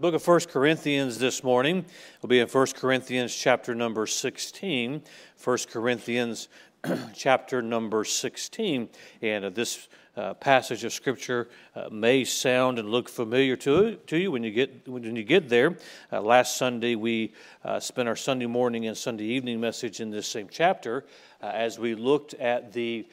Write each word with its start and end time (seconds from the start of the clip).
book 0.00 0.14
of 0.14 0.26
1 0.26 0.40
Corinthians 0.48 1.18
this 1.18 1.44
morning. 1.44 1.84
We'll 2.22 2.28
be 2.28 2.40
in 2.40 2.48
1 2.48 2.66
Corinthians 2.68 3.36
chapter 3.36 3.74
number 3.74 4.06
16. 4.06 5.02
1 5.44 5.58
Corinthians 5.70 6.48
chapter 7.14 7.60
number 7.60 8.04
16. 8.04 8.88
And 9.20 9.44
uh, 9.44 9.50
this 9.50 9.88
uh, 10.16 10.32
passage 10.34 10.84
of 10.84 10.94
Scripture 10.94 11.50
uh, 11.76 11.90
may 11.90 12.24
sound 12.24 12.78
and 12.78 12.88
look 12.88 13.10
familiar 13.10 13.56
to, 13.56 13.96
to 14.06 14.16
you 14.16 14.32
when 14.32 14.42
you 14.42 14.52
get, 14.52 14.88
when 14.88 15.14
you 15.14 15.22
get 15.22 15.50
there. 15.50 15.76
Uh, 16.10 16.22
last 16.22 16.56
Sunday, 16.56 16.94
we 16.94 17.34
uh, 17.62 17.78
spent 17.78 18.08
our 18.08 18.16
Sunday 18.16 18.46
morning 18.46 18.86
and 18.86 18.96
Sunday 18.96 19.24
evening 19.24 19.60
message 19.60 20.00
in 20.00 20.10
this 20.10 20.26
same 20.26 20.48
chapter 20.50 21.04
uh, 21.42 21.48
as 21.48 21.78
we 21.78 21.94
looked 21.94 22.32
at 22.34 22.72
the 22.72 23.06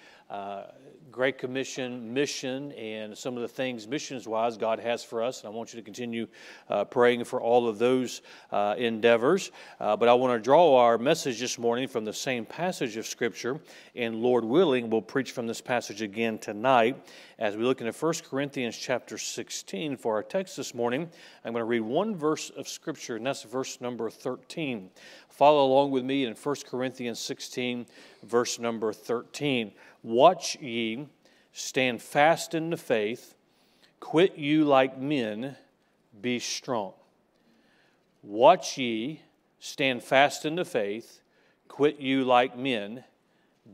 Great 1.18 1.40
Commission 1.40 2.14
mission 2.14 2.72
and 2.74 3.18
some 3.18 3.36
of 3.38 3.42
the 3.42 3.48
things 3.48 3.88
missions 3.88 4.28
wise 4.28 4.56
God 4.56 4.78
has 4.78 5.04
for 5.04 5.24
us. 5.24 5.42
And 5.42 5.52
I 5.52 5.52
want 5.52 5.74
you 5.74 5.80
to 5.80 5.84
continue 5.84 6.28
uh, 6.70 6.86
praying 6.86 7.24
for 7.24 7.42
all 7.42 7.68
of 7.68 7.80
those 7.80 8.21
uh, 8.52 8.75
endeavors. 8.78 9.50
Uh, 9.80 9.98
but 9.98 10.10
I 10.10 10.14
want 10.14 10.38
to 10.38 10.44
draw 10.44 10.78
our 10.78 11.00
message 11.00 11.39
this 11.39 11.58
morning 11.58 11.88
from 11.88 12.06
the 12.06 12.14
same 12.14 12.46
passage 12.46 12.98
of 12.98 13.08
Scripture. 13.08 13.60
And 13.96 14.18
Lord 14.18 14.46
willing, 14.46 14.92
we'll 14.92 15.02
preach 15.02 15.32
from 15.32 15.48
this 15.48 15.60
passage 15.60 16.04
again 16.04 16.38
tonight 16.38 17.04
as 17.39 17.56
we 17.56 17.64
look 17.64 17.82
into 17.82 17.94
1 17.94 18.14
Corinthians 18.30 18.78
chapter 18.78 19.18
16 19.18 19.97
for 19.97 20.14
our 20.14 20.24
text 20.24 20.56
this 20.56 20.75
morning. 20.75 21.10
I'm 21.44 21.54
going 21.54 21.61
to 21.61 21.66
read 21.66 21.82
one 21.82 22.16
verse 22.16 22.52
of 22.52 22.68
Scripture, 22.68 23.16
and 23.16 23.25
that's 23.25 23.42
verse 23.42 23.82
number 23.82 24.11
13. 24.11 24.92
Follow 25.37 25.68
along 25.68 25.91
with 25.91 26.04
me 26.04 26.25
in 26.25 26.33
1 26.33 26.55
Corinthians 26.68 27.19
16, 27.19 27.86
verse 28.23 28.57
number 28.57 28.91
13. 28.91 29.71
Watch 30.01 30.55
ye, 30.55 31.10
stand 31.51 32.02
fast 32.02 32.55
in 32.55 32.72
the 32.72 32.75
faith, 32.75 33.36
quit 34.00 34.36
you 34.39 34.66
like 34.66 34.97
men, 34.97 35.55
be 36.19 36.39
strong. 36.39 36.94
Watch 38.23 38.80
ye, 38.80 39.22
stand 39.59 40.02
fast 40.02 40.44
in 40.44 40.55
the 40.55 40.66
faith, 40.66 41.21
quit 41.67 41.99
you 41.99 42.23
like 42.23 42.57
men, 42.57 43.03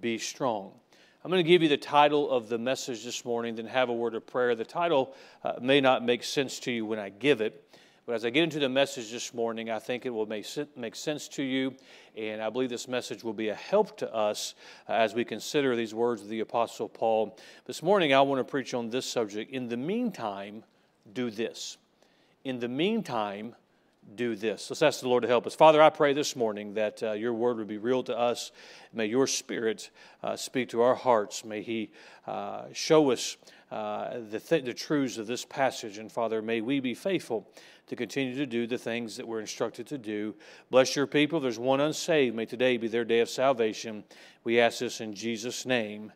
be 0.01 0.17
strong. 0.17 0.73
I'm 1.23 1.31
going 1.31 1.41
to 1.41 1.47
give 1.47 1.63
you 1.63 1.69
the 1.69 1.77
title 1.77 2.29
of 2.29 2.49
the 2.49 2.57
message 2.57 3.05
this 3.05 3.23
morning, 3.23 3.55
then 3.55 3.67
have 3.67 3.87
a 3.87 3.93
word 3.93 4.15
of 4.15 4.27
prayer. 4.27 4.53
The 4.53 4.65
title 4.65 5.15
uh, 5.45 5.53
may 5.61 5.79
not 5.79 6.03
make 6.03 6.25
sense 6.25 6.59
to 6.59 6.73
you 6.73 6.85
when 6.85 6.99
I 6.99 7.07
give 7.07 7.39
it, 7.39 7.63
but 8.05 8.15
as 8.15 8.25
I 8.25 8.29
get 8.29 8.43
into 8.43 8.59
the 8.59 8.67
message 8.67 9.11
this 9.11 9.33
morning, 9.33 9.69
I 9.69 9.79
think 9.79 10.05
it 10.05 10.09
will 10.09 10.25
make, 10.25 10.45
make 10.75 10.95
sense 10.95 11.29
to 11.29 11.43
you, 11.43 11.73
and 12.17 12.41
I 12.41 12.49
believe 12.49 12.69
this 12.69 12.87
message 12.87 13.23
will 13.23 13.33
be 13.33 13.49
a 13.49 13.55
help 13.55 13.97
to 13.99 14.13
us 14.13 14.55
uh, 14.89 14.93
as 14.93 15.13
we 15.13 15.23
consider 15.23 15.75
these 15.75 15.93
words 15.93 16.21
of 16.21 16.27
the 16.27 16.41
Apostle 16.41 16.89
Paul. 16.89 17.37
This 17.65 17.81
morning, 17.81 18.13
I 18.13 18.21
want 18.21 18.39
to 18.39 18.43
preach 18.43 18.73
on 18.73 18.89
this 18.89 19.05
subject. 19.05 19.51
In 19.51 19.69
the 19.69 19.77
meantime, 19.77 20.63
do 21.13 21.29
this. 21.29 21.77
In 22.43 22.59
the 22.59 22.67
meantime, 22.67 23.55
do 24.15 24.35
this. 24.35 24.69
Let's 24.69 24.81
ask 24.81 24.99
the 24.99 25.07
Lord 25.07 25.23
to 25.23 25.29
help 25.29 25.47
us. 25.47 25.55
Father, 25.55 25.81
I 25.81 25.89
pray 25.89 26.13
this 26.13 26.35
morning 26.35 26.73
that 26.73 27.01
uh, 27.01 27.11
your 27.13 27.33
word 27.33 27.57
would 27.57 27.67
be 27.67 27.77
real 27.77 28.03
to 28.03 28.17
us. 28.17 28.51
May 28.91 29.05
your 29.05 29.27
spirit 29.27 29.89
uh, 30.21 30.35
speak 30.35 30.69
to 30.69 30.81
our 30.81 30.95
hearts. 30.95 31.45
May 31.45 31.61
he 31.61 31.91
uh, 32.27 32.65
show 32.73 33.11
us 33.11 33.37
uh, 33.73 34.19
the, 34.29 34.39
th- 34.39 34.65
the 34.65 34.73
truths 34.73 35.17
of 35.17 35.25
this 35.25 35.45
passage. 35.45 35.97
And 35.97 36.11
Father, 36.11 36.43
may 36.43 36.61
we 36.61 36.79
be 36.79 36.93
faithful 36.93 37.49
to 37.87 37.95
continue 37.95 38.35
to 38.35 38.45
do 38.45 38.67
the 38.67 38.77
things 38.77 39.17
that 39.17 39.27
we're 39.27 39.39
instructed 39.39 39.87
to 39.87 39.97
do. 39.97 40.35
Bless 40.69 40.95
your 40.95 41.07
people. 41.07 41.39
There's 41.39 41.57
one 41.57 41.79
unsaved. 41.79 42.35
May 42.35 42.45
today 42.45 42.77
be 42.77 42.87
their 42.87 43.03
day 43.03 43.19
of 43.21 43.31
salvation. 43.31 44.03
We 44.43 44.59
ask 44.59 44.77
this 44.77 45.01
in 45.01 45.15
Jesus' 45.15 45.65
name. 45.65 46.11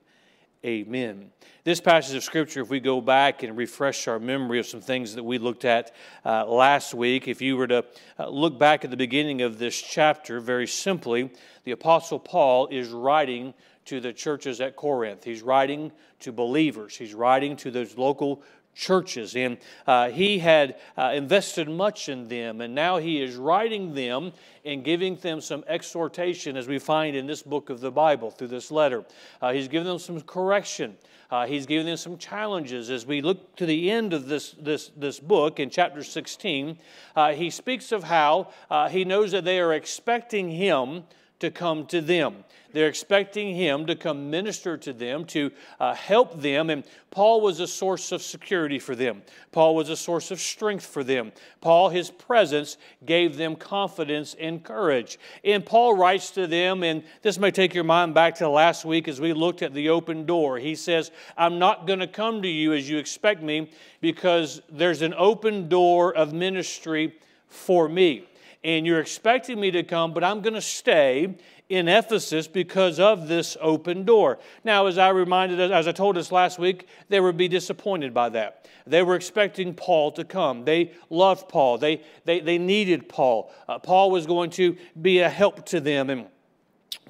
Amen. 0.63 1.31
This 1.63 1.81
passage 1.81 2.15
of 2.15 2.23
Scripture, 2.23 2.61
if 2.61 2.69
we 2.69 2.79
go 2.79 3.01
back 3.01 3.41
and 3.41 3.57
refresh 3.57 4.07
our 4.07 4.19
memory 4.19 4.59
of 4.59 4.67
some 4.67 4.81
things 4.81 5.15
that 5.15 5.23
we 5.23 5.39
looked 5.39 5.65
at 5.65 5.95
uh, 6.25 6.45
last 6.45 6.93
week, 6.93 7.27
if 7.27 7.41
you 7.41 7.57
were 7.57 7.67
to 7.67 7.83
uh, 8.19 8.29
look 8.29 8.59
back 8.59 8.85
at 8.85 8.91
the 8.91 8.97
beginning 8.97 9.41
of 9.41 9.57
this 9.57 9.81
chapter, 9.81 10.39
very 10.39 10.67
simply, 10.67 11.31
the 11.63 11.71
Apostle 11.71 12.19
Paul 12.19 12.67
is 12.67 12.89
writing 12.89 13.55
to 13.87 13.99
the 13.99 14.13
churches 14.13 14.61
at 14.61 14.75
Corinth. 14.75 15.23
He's 15.23 15.41
writing 15.41 15.91
to 16.21 16.31
believers, 16.31 16.95
he's 16.95 17.13
writing 17.13 17.55
to 17.57 17.71
those 17.71 17.97
local 17.97 18.43
churches. 18.77 19.35
And 19.35 19.57
uh, 19.85 20.09
he 20.09 20.39
had 20.39 20.77
uh, 20.97 21.11
invested 21.15 21.67
much 21.67 22.09
in 22.09 22.27
them, 22.27 22.61
and 22.61 22.75
now 22.75 22.97
he 22.97 23.21
is 23.21 23.35
writing 23.35 23.93
them 23.93 24.31
and 24.63 24.83
giving 24.83 25.15
them 25.15 25.41
some 25.41 25.63
exhortation, 25.67 26.55
as 26.55 26.67
we 26.67 26.79
find 26.79 27.15
in 27.15 27.25
this 27.25 27.41
book 27.41 27.69
of 27.69 27.81
the 27.81 27.91
Bible 27.91 28.29
through 28.29 28.49
this 28.49 28.71
letter. 28.71 29.03
Uh, 29.41 29.51
he's 29.51 29.67
giving 29.67 29.87
them 29.87 29.99
some 29.99 30.21
correction. 30.21 30.95
Uh, 31.29 31.45
he's 31.45 31.65
giving 31.65 31.85
them 31.85 31.97
some 31.97 32.17
challenges. 32.17 32.89
As 32.89 33.05
we 33.05 33.21
look 33.21 33.55
to 33.57 33.65
the 33.65 33.91
end 33.91 34.13
of 34.13 34.27
this, 34.27 34.55
this, 34.59 34.91
this 34.95 35.19
book 35.19 35.59
in 35.59 35.69
chapter 35.69 36.03
16, 36.03 36.77
uh, 37.15 37.33
he 37.33 37.49
speaks 37.49 37.91
of 37.91 38.03
how 38.03 38.51
uh, 38.69 38.87
he 38.87 39.03
knows 39.03 39.31
that 39.31 39.43
they 39.43 39.59
are 39.59 39.73
expecting 39.73 40.49
him 40.51 41.03
to 41.39 41.51
come 41.51 41.85
to 41.87 42.01
them. 42.01 42.43
They're 42.73 42.87
expecting 42.87 43.55
him 43.55 43.85
to 43.87 43.95
come 43.95 44.29
minister 44.29 44.77
to 44.77 44.93
them, 44.93 45.25
to 45.25 45.51
uh, 45.79 45.93
help 45.93 46.41
them. 46.41 46.69
And 46.69 46.83
Paul 47.11 47.41
was 47.41 47.59
a 47.59 47.67
source 47.67 48.11
of 48.11 48.21
security 48.21 48.77
for 48.77 48.95
them. 48.95 49.21
Paul 49.51 49.75
was 49.75 49.89
a 49.89 49.95
source 49.95 50.31
of 50.31 50.39
strength 50.39 50.85
for 50.85 51.03
them. 51.03 51.31
Paul, 51.61 51.89
his 51.89 52.11
presence, 52.11 52.77
gave 53.05 53.37
them 53.37 53.55
confidence 53.55 54.35
and 54.39 54.63
courage. 54.63 55.17
And 55.43 55.65
Paul 55.65 55.95
writes 55.95 56.31
to 56.31 56.45
them, 56.45 56.83
and 56.83 57.03
this 57.21 57.39
may 57.39 57.51
take 57.51 57.73
your 57.73 57.83
mind 57.83 58.13
back 58.13 58.35
to 58.35 58.49
last 58.49 58.85
week 58.85 59.07
as 59.07 59.21
we 59.21 59.33
looked 59.33 59.61
at 59.61 59.73
the 59.73 59.89
open 59.89 60.25
door. 60.25 60.59
He 60.59 60.75
says, 60.75 61.11
I'm 61.37 61.59
not 61.59 61.87
going 61.87 61.99
to 61.99 62.07
come 62.07 62.41
to 62.41 62.49
you 62.49 62.73
as 62.73 62.89
you 62.89 62.97
expect 62.97 63.41
me 63.41 63.71
because 64.01 64.61
there's 64.69 65.01
an 65.01 65.13
open 65.17 65.69
door 65.69 66.13
of 66.13 66.33
ministry 66.33 67.17
for 67.47 67.87
me 67.87 68.27
and 68.63 68.85
you're 68.85 68.99
expecting 68.99 69.59
me 69.59 69.71
to 69.71 69.83
come, 69.83 70.13
but 70.13 70.23
I'm 70.23 70.41
going 70.41 70.53
to 70.53 70.61
stay 70.61 71.35
in 71.69 71.87
Ephesus 71.87 72.47
because 72.47 72.99
of 72.99 73.27
this 73.27 73.57
open 73.59 74.03
door. 74.05 74.39
Now, 74.63 74.87
as 74.87 74.97
I 74.97 75.09
reminded 75.09 75.59
us, 75.59 75.71
as 75.71 75.87
I 75.87 75.91
told 75.91 76.17
us 76.17 76.31
last 76.31 76.59
week, 76.59 76.87
they 77.09 77.19
would 77.19 77.37
be 77.37 77.47
disappointed 77.47 78.13
by 78.13 78.29
that. 78.29 78.67
They 78.85 79.03
were 79.03 79.15
expecting 79.15 79.73
Paul 79.73 80.11
to 80.13 80.23
come. 80.23 80.63
They 80.63 80.93
loved 81.09 81.49
Paul. 81.49 81.77
They, 81.77 82.01
they, 82.23 82.39
they 82.39 82.57
needed 82.57 83.09
Paul. 83.09 83.51
Uh, 83.67 83.79
Paul 83.79 84.11
was 84.11 84.25
going 84.25 84.49
to 84.51 84.77
be 85.01 85.19
a 85.19 85.29
help 85.29 85.65
to 85.67 85.81
them. 85.81 86.09
And 86.09 86.27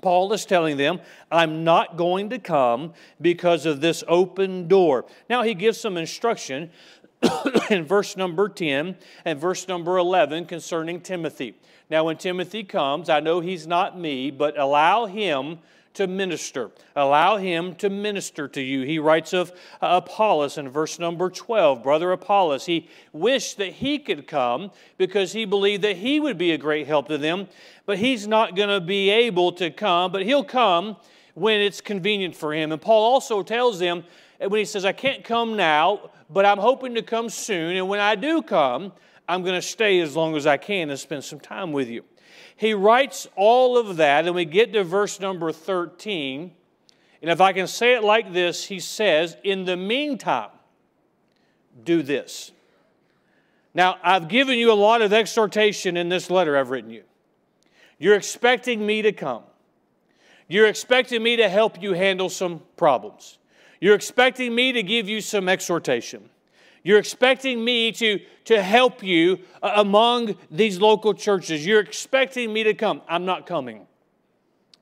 Paul 0.02 0.34
is 0.34 0.46
telling 0.46 0.78
them, 0.78 1.00
I'm 1.32 1.64
not 1.64 1.98
going 1.98 2.32
to 2.32 2.40
come 2.40 2.94
because 3.22 3.66
of 3.66 3.82
this 3.82 4.04
open 4.08 4.68
door. 4.68 5.06
Now, 5.30 5.44
he 5.44 5.54
gives 5.54 5.80
some 5.80 5.98
instruction 5.98 6.72
in 7.70 7.86
verse 7.86 8.16
number 8.16 8.50
10 8.50 8.96
and 9.26 9.40
verse 9.40 9.68
number 9.68 9.98
11 9.98 10.46
concerning 10.46 11.02
Timothy. 11.02 11.56
Now, 11.90 12.04
when 12.06 12.18
Timothy 12.18 12.64
comes, 12.64 13.10
I 13.10 13.20
know 13.20 13.40
he's 13.40 13.66
not 13.66 13.98
me, 13.98 14.30
but 14.30 14.58
allow 14.58 15.06
him 15.06 15.60
to 15.98 16.06
minister. 16.06 16.70
Allow 16.96 17.38
him 17.38 17.74
to 17.76 17.90
minister 17.90 18.48
to 18.50 18.62
you. 18.62 18.84
He 18.84 19.00
writes 19.00 19.34
of 19.34 19.52
uh, 19.82 20.02
Apollos 20.04 20.60
in 20.60 20.70
verse 20.70 21.00
number 21.00 21.30
12. 21.30 21.82
Brother 21.82 22.12
Apollos, 22.12 22.68
he 22.68 22.88
wished 23.14 23.58
that 23.58 23.74
he 23.74 23.98
could 23.98 24.28
come 24.28 24.70
because 24.98 25.34
he 25.34 25.46
believed 25.46 25.84
that 25.84 25.98
he 25.98 26.20
would 26.20 26.38
be 26.38 26.52
a 26.52 26.58
great 26.58 26.86
help 26.86 27.08
to 27.08 27.18
them, 27.18 27.48
but 27.88 27.98
he's 27.98 28.28
not 28.28 28.56
going 28.56 28.70
to 28.70 28.80
be 28.80 29.10
able 29.10 29.52
to 29.54 29.72
come, 29.72 30.12
but 30.12 30.22
he'll 30.22 30.44
come 30.44 30.98
when 31.34 31.62
it's 31.62 31.82
convenient 31.82 32.36
for 32.36 32.54
him. 32.54 32.72
And 32.72 32.82
Paul 32.82 33.14
also 33.14 33.42
tells 33.42 33.80
them, 33.80 34.04
when 34.40 34.60
he 34.60 34.66
says, 34.66 34.86
I 34.86 34.92
can't 34.92 35.24
come 35.24 35.56
now, 35.56 36.12
but 36.30 36.46
I'm 36.46 36.60
hoping 36.60 36.96
to 36.96 37.02
come 37.02 37.30
soon. 37.30 37.76
And 37.76 37.90
when 37.90 38.00
I 38.00 38.16
do 38.16 38.42
come, 38.42 38.94
I'm 39.28 39.44
going 39.44 39.56
to 39.56 39.62
stay 39.62 40.00
as 40.00 40.16
long 40.16 40.36
as 40.36 40.46
I 40.46 40.58
can 40.58 40.90
and 40.90 41.00
spend 41.00 41.24
some 41.24 41.40
time 41.40 41.72
with 41.72 41.90
you. 41.90 42.04
He 42.56 42.74
writes 42.74 43.28
all 43.36 43.78
of 43.78 43.98
that, 43.98 44.26
and 44.26 44.36
we 44.36 44.46
get 44.46 44.74
to 44.74 44.84
verse 44.84 45.20
number 45.20 45.52
13. 45.52 46.52
And 47.22 47.32
if 47.32 47.42
I 47.42 47.54
can 47.54 47.68
say 47.68 47.94
it 47.94 48.04
like 48.04 48.34
this, 48.34 48.66
he 48.66 48.80
says, 48.80 49.38
In 49.44 49.66
the 49.66 49.78
meantime, 49.78 50.50
do 51.84 52.02
this. 52.02 52.52
Now, 53.74 53.98
I've 54.02 54.28
given 54.28 54.58
you 54.58 54.72
a 54.72 54.74
lot 54.74 55.02
of 55.02 55.14
exhortation 55.14 55.98
in 55.98 56.10
this 56.10 56.32
letter 56.32 56.58
I've 56.58 56.72
written 56.72 56.90
you. 56.90 57.04
You're 58.00 58.16
expecting 58.16 58.86
me 58.86 59.04
to 59.04 59.12
come. 59.12 59.44
You're 60.48 60.68
expecting 60.68 61.22
me 61.22 61.36
to 61.36 61.50
help 61.50 61.82
you 61.82 61.94
handle 61.94 62.30
some 62.30 62.62
problems. 62.76 63.38
You're 63.80 63.96
expecting 63.96 64.54
me 64.54 64.72
to 64.72 64.84
give 64.84 65.08
you 65.08 65.22
some 65.22 65.48
exhortation. 65.48 66.30
You're 66.84 67.00
expecting 67.00 67.64
me 67.64 67.92
to, 67.94 68.20
to 68.46 68.62
help 68.62 69.04
you 69.04 69.40
uh, 69.62 69.74
among 69.76 70.38
these 70.50 70.80
local 70.80 71.14
churches. 71.14 71.66
You're 71.66 71.82
expecting 71.82 72.54
me 72.54 72.64
to 72.64 72.74
come. 72.74 73.02
I'm 73.08 73.26
not 73.26 73.46
coming 73.46 73.86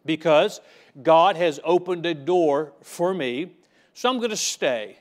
because 0.06 0.62
God 1.02 1.36
has 1.36 1.60
opened 1.64 2.06
a 2.06 2.14
door 2.14 2.74
for 2.82 3.14
me. 3.14 3.52
So 3.94 4.10
I'm 4.10 4.18
going 4.18 4.30
to 4.30 4.38
stay 4.38 4.98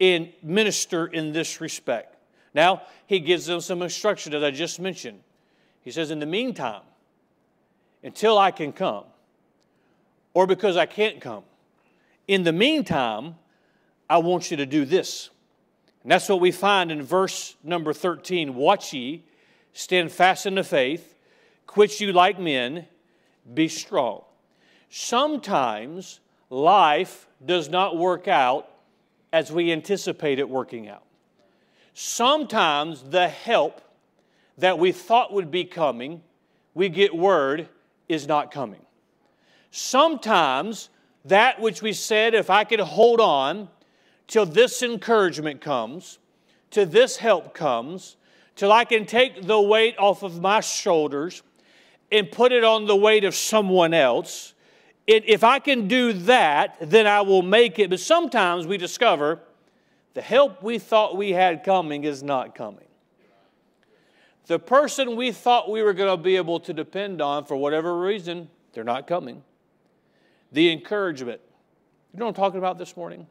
and 0.00 0.32
minister 0.42 1.06
in 1.06 1.32
this 1.32 1.60
respect. 1.60 2.16
Now, 2.52 2.82
he 3.06 3.20
gives 3.20 3.46
them 3.46 3.60
some 3.60 3.82
instruction, 3.82 4.34
as 4.34 4.42
I 4.42 4.50
just 4.50 4.78
mentioned. 4.80 5.20
He 5.80 5.90
says, 5.90 6.10
In 6.10 6.18
the 6.18 6.26
meantime, 6.26 6.82
until 8.02 8.38
I 8.38 8.50
can 8.50 8.72
come, 8.72 9.04
or 10.34 10.46
because 10.46 10.76
I 10.76 10.86
can't 10.86 11.20
come, 11.20 11.44
in 12.26 12.42
the 12.44 12.52
meantime, 12.52 13.36
I 14.08 14.18
want 14.18 14.50
you 14.50 14.56
to 14.58 14.66
do 14.66 14.84
this. 14.84 15.30
And 16.02 16.12
that's 16.12 16.28
what 16.28 16.40
we 16.40 16.52
find 16.52 16.92
in 16.92 17.02
verse 17.02 17.56
number 17.62 17.92
13. 17.92 18.54
Watch 18.54 18.92
ye, 18.92 19.24
stand 19.72 20.12
fast 20.12 20.46
in 20.46 20.54
the 20.54 20.64
faith, 20.64 21.14
quit 21.66 22.00
you 22.00 22.12
like 22.12 22.38
men, 22.38 22.86
be 23.52 23.68
strong. 23.68 24.22
Sometimes 24.90 26.20
life 26.50 27.26
does 27.44 27.68
not 27.68 27.96
work 27.96 28.28
out 28.28 28.68
as 29.32 29.50
we 29.50 29.72
anticipate 29.72 30.38
it 30.38 30.48
working 30.48 30.88
out. 30.88 31.02
Sometimes 31.94 33.02
the 33.02 33.28
help 33.28 33.80
that 34.58 34.78
we 34.78 34.92
thought 34.92 35.32
would 35.32 35.50
be 35.50 35.64
coming, 35.64 36.22
we 36.74 36.88
get 36.88 37.14
word 37.14 37.68
is 38.08 38.28
not 38.28 38.50
coming. 38.50 38.80
Sometimes 39.70 40.90
that 41.24 41.60
which 41.60 41.82
we 41.82 41.92
said, 41.92 42.34
if 42.34 42.50
I 42.50 42.64
could 42.64 42.80
hold 42.80 43.20
on 43.20 43.68
till 44.26 44.46
this 44.46 44.82
encouragement 44.82 45.60
comes, 45.60 46.18
till 46.70 46.86
this 46.86 47.16
help 47.16 47.54
comes, 47.54 48.16
till 48.56 48.72
I 48.72 48.84
can 48.84 49.06
take 49.06 49.42
the 49.42 49.60
weight 49.60 49.96
off 49.98 50.22
of 50.22 50.40
my 50.40 50.60
shoulders 50.60 51.42
and 52.12 52.30
put 52.30 52.52
it 52.52 52.64
on 52.64 52.86
the 52.86 52.96
weight 52.96 53.24
of 53.24 53.34
someone 53.34 53.94
else. 53.94 54.54
It, 55.06 55.24
if 55.26 55.42
I 55.42 55.58
can 55.58 55.88
do 55.88 56.12
that, 56.12 56.76
then 56.80 57.06
I 57.06 57.22
will 57.22 57.42
make 57.42 57.78
it. 57.78 57.90
But 57.90 58.00
sometimes 58.00 58.66
we 58.66 58.76
discover 58.76 59.40
the 60.14 60.22
help 60.22 60.62
we 60.62 60.78
thought 60.78 61.16
we 61.16 61.32
had 61.32 61.64
coming 61.64 62.04
is 62.04 62.22
not 62.22 62.54
coming. 62.54 62.84
The 64.46 64.58
person 64.58 65.16
we 65.16 65.32
thought 65.32 65.70
we 65.70 65.82
were 65.82 65.94
going 65.94 66.16
to 66.16 66.22
be 66.22 66.36
able 66.36 66.60
to 66.60 66.72
depend 66.72 67.20
on 67.22 67.46
for 67.46 67.56
whatever 67.56 67.98
reason, 67.98 68.48
they're 68.72 68.84
not 68.84 69.06
coming. 69.06 69.42
The 70.54 70.70
encouragement. 70.70 71.40
You 72.12 72.20
know 72.20 72.26
what 72.26 72.38
I'm 72.38 72.42
talking 72.42 72.58
about 72.58 72.78
this 72.78 72.96
morning? 72.96 73.26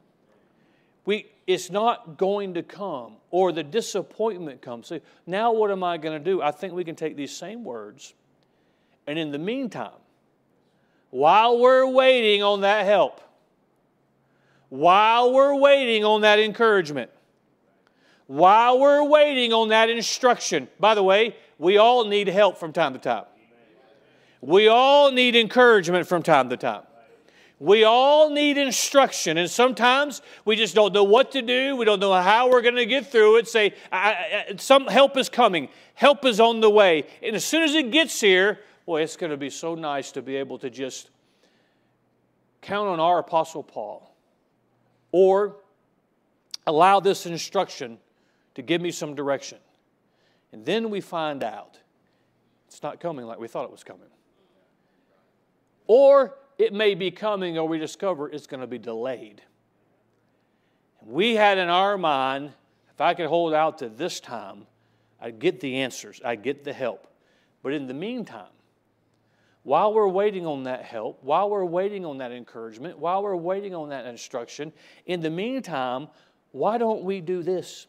We, 1.05 1.27
it's 1.47 1.71
not 1.71 2.17
going 2.17 2.53
to 2.55 2.63
come, 2.63 3.13
or 3.31 3.53
the 3.53 3.63
disappointment 3.63 4.61
comes. 4.61 4.87
So 4.87 4.99
now 5.25 5.53
what 5.53 5.71
am 5.71 5.85
I 5.85 5.97
going 5.97 6.21
to 6.21 6.23
do? 6.23 6.41
I 6.41 6.51
think 6.51 6.73
we 6.73 6.83
can 6.83 6.95
take 6.95 7.15
these 7.15 7.33
same 7.33 7.63
words, 7.63 8.13
and 9.07 9.17
in 9.17 9.31
the 9.31 9.37
meantime, 9.37 10.01
while 11.11 11.59
we're 11.59 11.87
waiting 11.87 12.43
on 12.43 12.59
that 12.61 12.85
help, 12.85 13.21
while 14.67 15.31
we're 15.31 15.55
waiting 15.55 16.03
on 16.03 16.21
that 16.21 16.39
encouragement, 16.39 17.09
while 18.27 18.79
we're 18.79 19.03
waiting 19.03 19.53
on 19.53 19.69
that 19.69 19.89
instruction, 19.89 20.67
by 20.77 20.93
the 20.93 21.03
way, 21.03 21.37
we 21.57 21.77
all 21.77 22.05
need 22.05 22.27
help 22.27 22.57
from 22.57 22.73
time 22.73 22.91
to 22.91 22.99
time. 22.99 23.25
We 24.41 24.67
all 24.67 25.09
need 25.09 25.37
encouragement 25.37 26.05
from 26.05 26.21
time 26.21 26.49
to 26.49 26.57
time. 26.57 26.83
We 27.63 27.86
all 27.86 28.30
need 28.30 28.57
instruction, 28.57 29.38
and 29.38 29.50
sometimes 29.50 30.21
we 30.44 30.57
just 30.57 30.75
don't 30.75 30.92
know 30.92 31.06
what 31.06 31.31
to 31.31 31.42
do. 31.42 31.77
We 31.77 31.86
don't 31.86 32.01
know 32.01 32.12
how 32.12 32.50
we're 32.50 32.62
going 32.62 32.75
to 32.75 32.86
get 32.86 33.10
through 33.10 33.38
it. 33.38 33.48
Say, 33.48 33.74
I, 33.89 34.10
I, 34.50 34.56
some 34.57 34.86
help 34.86 35.15
is 35.15 35.30
coming, 35.30 35.69
help 35.94 36.25
is 36.25 36.42
on 36.42 36.60
the 36.60 36.69
way. 36.69 37.06
And 37.21 37.38
as 37.38 37.45
soon 37.45 37.63
as 37.63 37.74
it 37.74 37.89
gets 37.89 38.19
here, 38.19 38.60
boy, 38.86 39.01
it's 39.01 39.15
going 39.15 39.30
to 39.30 39.38
be 39.38 39.50
so 39.50 39.75
nice 39.75 40.12
to 40.12 40.21
be 40.21 40.36
able 40.36 40.57
to 40.60 40.69
just 40.69 41.10
count 42.62 42.89
on 42.89 43.00
our 43.00 43.19
Apostle 43.19 43.63
Paul 43.63 44.13
or 45.13 45.56
allow 46.68 47.00
this 47.00 47.25
instruction 47.25 47.98
to 48.56 48.62
give 48.62 48.81
me 48.81 48.92
some 48.92 49.16
direction. 49.16 49.57
And 50.51 50.66
then 50.66 50.89
we 50.89 51.00
find 51.00 51.45
out 51.45 51.77
it's 52.68 52.83
not 52.83 53.00
coming 53.00 53.25
like 53.25 53.39
we 53.39 53.48
thought 53.48 53.63
it 53.63 53.71
was 53.71 53.86
coming. 53.86 54.09
Or 55.88 56.36
it 56.57 56.73
may 56.73 56.95
be 56.95 57.11
coming, 57.11 57.57
or 57.57 57.67
we 57.67 57.77
discover 57.77 58.29
it's 58.29 58.47
going 58.47 58.61
to 58.61 58.67
be 58.67 58.77
delayed. 58.77 59.41
We 61.01 61.35
had 61.35 61.57
in 61.57 61.69
our 61.69 61.97
mind, 61.97 62.53
if 62.94 63.01
I 63.01 63.13
could 63.13 63.27
hold 63.27 63.53
out 63.53 63.79
to 63.79 63.89
this 63.89 64.19
time, 64.19 64.67
I'd 65.19 65.39
get 65.39 65.59
the 65.59 65.77
answers, 65.77 66.21
I'd 66.23 66.44
get 66.44 66.63
the 66.63 66.73
help. 66.73 67.07
But 67.61 67.73
in 67.73 67.88
the 67.88 67.94
meantime, 67.94 68.51
while 69.63 69.94
we're 69.94 70.09
waiting 70.09 70.45
on 70.45 70.63
that 70.63 70.83
help, 70.83 71.23
while 71.23 71.50
we're 71.50 71.65
waiting 71.65 72.05
on 72.05 72.17
that 72.17 72.31
encouragement, 72.31 72.99
while 72.99 73.23
we're 73.23 73.35
waiting 73.35 73.73
on 73.73 73.89
that 73.89 74.06
instruction, 74.06 74.73
in 75.06 75.21
the 75.21 75.29
meantime, 75.29 76.09
why 76.51 76.77
don't 76.77 77.03
we 77.03 77.21
do 77.21 77.41
this? 77.41 77.88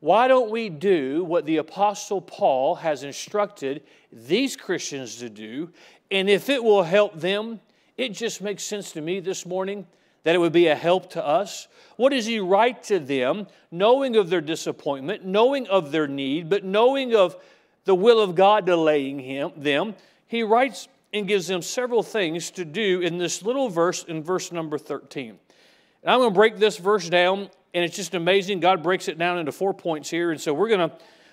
Why 0.00 0.28
don't 0.28 0.50
we 0.50 0.68
do 0.68 1.24
what 1.24 1.46
the 1.46 1.56
Apostle 1.56 2.20
Paul 2.20 2.76
has 2.76 3.02
instructed 3.02 3.82
these 4.12 4.56
Christians 4.56 5.16
to 5.16 5.30
do? 5.30 5.70
And 6.10 6.28
if 6.28 6.48
it 6.48 6.62
will 6.62 6.82
help 6.82 7.18
them, 7.18 7.60
it 7.96 8.10
just 8.10 8.42
makes 8.42 8.62
sense 8.62 8.92
to 8.92 9.00
me 9.00 9.20
this 9.20 9.46
morning 9.46 9.86
that 10.22 10.34
it 10.34 10.38
would 10.38 10.52
be 10.52 10.66
a 10.66 10.74
help 10.74 11.10
to 11.10 11.24
us. 11.24 11.68
What 11.96 12.10
does 12.10 12.26
he 12.26 12.40
write 12.40 12.82
to 12.84 12.98
them, 12.98 13.46
knowing 13.70 14.16
of 14.16 14.28
their 14.28 14.40
disappointment, 14.40 15.24
knowing 15.24 15.66
of 15.68 15.92
their 15.92 16.08
need, 16.08 16.50
but 16.50 16.64
knowing 16.64 17.14
of 17.14 17.36
the 17.84 17.94
will 17.94 18.20
of 18.20 18.34
God 18.34 18.66
delaying 18.66 19.18
him, 19.20 19.52
them? 19.56 19.94
He 20.26 20.42
writes 20.42 20.88
and 21.12 21.26
gives 21.26 21.46
them 21.46 21.62
several 21.62 22.02
things 22.02 22.50
to 22.50 22.64
do 22.64 23.00
in 23.00 23.18
this 23.18 23.42
little 23.42 23.68
verse 23.68 24.04
in 24.04 24.22
verse 24.22 24.52
number 24.52 24.76
13. 24.76 25.30
And 25.30 26.10
I'm 26.10 26.18
going 26.18 26.30
to 26.30 26.34
break 26.34 26.58
this 26.58 26.76
verse 26.76 27.08
down 27.08 27.48
and 27.74 27.84
it's 27.84 27.96
just 27.96 28.14
amazing. 28.14 28.60
God 28.60 28.82
breaks 28.82 29.08
it 29.08 29.18
down 29.18 29.38
into 29.38 29.52
four 29.52 29.74
points 29.74 30.10
here, 30.10 30.30
and 30.30 30.40
so 30.40 30.54
we're 30.54 30.68
gonna 30.68 30.92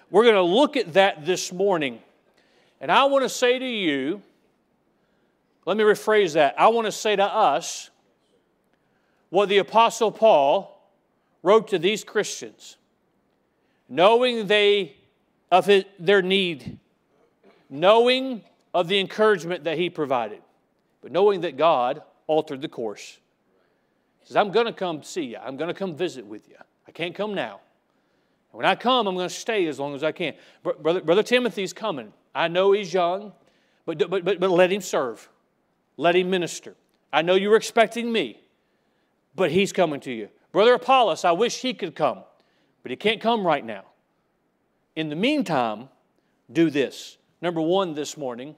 we're 0.10 0.26
gonna 0.26 0.42
look 0.42 0.78
at 0.78 0.94
that 0.94 1.26
this 1.26 1.52
morning. 1.52 2.00
And 2.82 2.92
I 2.92 3.06
want 3.06 3.24
to 3.24 3.30
say 3.30 3.58
to 3.58 3.66
you, 3.66 4.22
let 5.66 5.78
me 5.78 5.84
rephrase 5.84 6.34
that. 6.34 6.56
I 6.60 6.68
want 6.68 6.86
to 6.86 6.92
say 6.92 7.16
to 7.16 7.24
us 7.24 7.90
what 9.30 9.48
the 9.48 9.60
Apostle 9.60 10.12
Paul 10.12 10.70
wrote 11.42 11.70
to 11.70 11.80
these 11.80 12.04
Christians, 12.04 12.78
knowing 13.88 14.48
they 14.48 14.96
of 15.52 15.66
his, 15.66 15.86
their 16.00 16.22
need, 16.22 16.80
knowing 17.70 18.42
of 18.74 18.88
the 18.88 19.00
encouragement 19.00 19.64
that 19.66 19.78
he 19.78 19.90
provided, 19.90 20.42
but 21.02 21.12
knowing 21.12 21.42
that 21.42 21.58
God 21.58 22.02
altered 22.28 22.62
the 22.62 22.68
course. 22.68 23.20
He 24.24 24.28
says, 24.30 24.38
I'm 24.38 24.52
going 24.52 24.68
to 24.68 24.74
come 24.74 25.04
see 25.04 25.24
you. 25.24 25.38
I'm 25.38 25.58
going 25.58 25.68
to 25.68 25.74
come 25.74 25.96
visit 25.96 26.26
with 26.26 26.48
you. 26.48 26.56
I 26.88 26.92
can't 26.92 27.14
come 27.14 27.34
now. 27.34 27.60
When 28.52 28.66
I 28.66 28.76
come, 28.76 29.08
I'm 29.08 29.16
going 29.16 29.28
to 29.28 29.34
stay 29.34 29.68
as 29.68 29.80
long 29.80 29.96
as 29.96 30.04
I 30.04 30.12
can. 30.12 30.36
Brother, 30.64 31.02
Brother 31.02 31.24
Timothy's 31.24 31.74
coming. 31.74 32.14
I 32.34 32.48
know 32.48 32.72
he's 32.72 32.94
young, 32.94 33.34
but, 33.86 33.98
but, 34.10 34.24
but, 34.24 34.40
but 34.40 34.50
let 34.50 34.72
him 34.72 34.82
serve. 34.82 35.28
Let 35.98 36.16
him 36.16 36.30
minister. 36.30 36.76
I 37.12 37.22
know 37.22 37.36
you 37.36 37.50
were 37.50 37.58
expecting 37.58 38.12
me, 38.12 38.40
but 39.36 39.52
he's 39.52 39.74
coming 39.74 40.00
to 40.02 40.12
you. 40.12 40.30
Brother 40.52 40.76
Apollos, 40.76 41.26
I 41.26 41.32
wish 41.32 41.62
he 41.62 41.74
could 41.74 41.96
come, 41.96 42.24
but 42.82 42.92
he 42.92 42.96
can't 42.96 43.20
come 43.20 43.46
right 43.46 43.66
now. 43.66 43.84
In 44.96 45.10
the 45.10 45.16
meantime, 45.16 45.90
do 46.52 46.70
this. 46.70 47.18
Number 47.42 47.60
one 47.60 47.94
this 47.94 48.16
morning, 48.16 48.56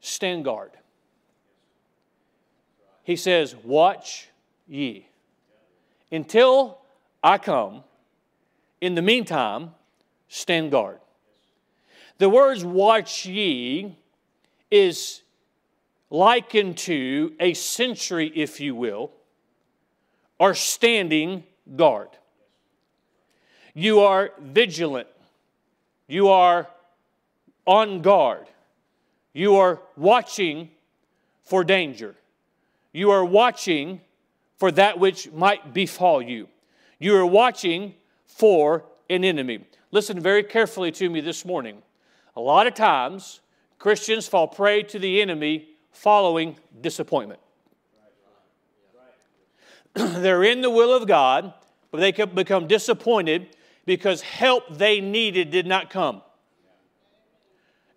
stand 0.00 0.44
guard 0.44 0.72
he 3.06 3.14
says, 3.14 3.54
Watch 3.62 4.28
ye. 4.66 5.06
Until 6.10 6.78
I 7.22 7.38
come, 7.38 7.84
in 8.80 8.96
the 8.96 9.02
meantime, 9.02 9.70
stand 10.26 10.72
guard. 10.72 10.98
The 12.18 12.28
words 12.28 12.64
watch 12.64 13.24
ye 13.24 13.96
is 14.72 15.22
likened 16.10 16.78
to 16.78 17.32
a 17.38 17.54
sentry, 17.54 18.32
if 18.34 18.60
you 18.60 18.74
will, 18.74 19.12
or 20.40 20.52
standing 20.54 21.44
guard. 21.76 22.08
You 23.72 24.00
are 24.00 24.32
vigilant. 24.40 25.08
You 26.08 26.30
are 26.30 26.66
on 27.66 28.02
guard. 28.02 28.48
You 29.32 29.56
are 29.56 29.80
watching 29.96 30.70
for 31.44 31.62
danger. 31.62 32.16
You 32.96 33.10
are 33.10 33.26
watching 33.26 34.00
for 34.56 34.72
that 34.72 34.98
which 34.98 35.30
might 35.30 35.74
befall 35.74 36.22
you. 36.22 36.48
You 36.98 37.14
are 37.16 37.26
watching 37.26 37.92
for 38.24 38.86
an 39.10 39.22
enemy. 39.22 39.66
Listen 39.90 40.18
very 40.18 40.42
carefully 40.42 40.90
to 40.92 41.10
me 41.10 41.20
this 41.20 41.44
morning. 41.44 41.82
A 42.36 42.40
lot 42.40 42.66
of 42.66 42.72
times, 42.72 43.40
Christians 43.78 44.26
fall 44.26 44.48
prey 44.48 44.82
to 44.84 44.98
the 44.98 45.20
enemy 45.20 45.68
following 45.90 46.56
disappointment. 46.80 47.38
They're 49.92 50.44
in 50.44 50.62
the 50.62 50.70
will 50.70 50.94
of 50.94 51.06
God, 51.06 51.52
but 51.90 52.00
they 52.00 52.12
become 52.12 52.66
disappointed 52.66 53.48
because 53.84 54.22
help 54.22 54.74
they 54.74 55.02
needed 55.02 55.50
did 55.50 55.66
not 55.66 55.90
come. 55.90 56.22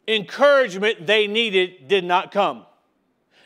Encouragement 0.10 1.08
they 1.08 1.26
needed 1.26 1.88
did 1.88 2.04
not 2.04 2.34
come. 2.34 2.66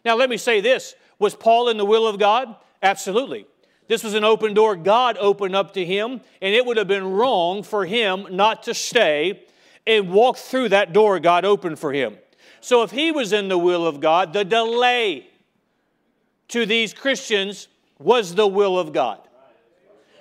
Now, 0.04 0.16
let 0.16 0.32
me 0.32 0.38
say 0.38 0.60
this 0.60 0.96
was 1.24 1.34
Paul 1.34 1.70
in 1.70 1.78
the 1.78 1.86
will 1.86 2.06
of 2.06 2.20
God? 2.20 2.56
Absolutely. 2.84 3.48
This 3.88 4.04
was 4.04 4.14
an 4.14 4.24
open 4.24 4.54
door 4.54 4.76
God 4.76 5.18
opened 5.20 5.56
up 5.56 5.74
to 5.74 5.86
him, 5.86 6.22
and 6.42 6.54
it 6.54 6.66
would 6.66 6.78
have 6.78 6.88
been 6.88 7.12
wrong 7.12 7.64
for 7.64 7.86
him 7.86 8.28
not 8.30 8.64
to 8.64 8.74
stay 8.74 9.44
and 9.88 10.12
walk 10.12 10.38
through 10.38 10.70
that 10.70 10.94
door 10.94 11.20
God 11.20 11.46
opened 11.46 11.80
for 11.80 11.92
him. 11.94 12.18
So, 12.62 12.84
if 12.84 12.92
he 12.92 13.12
was 13.12 13.34
in 13.34 13.48
the 13.48 13.58
will 13.58 13.88
of 13.88 14.00
God, 14.00 14.34
the 14.34 14.46
delay 14.46 15.28
to 16.50 16.66
these 16.66 16.94
Christians 16.94 17.68
was 18.00 18.36
the 18.36 18.48
will 18.48 18.78
of 18.78 18.94
God. 18.94 19.20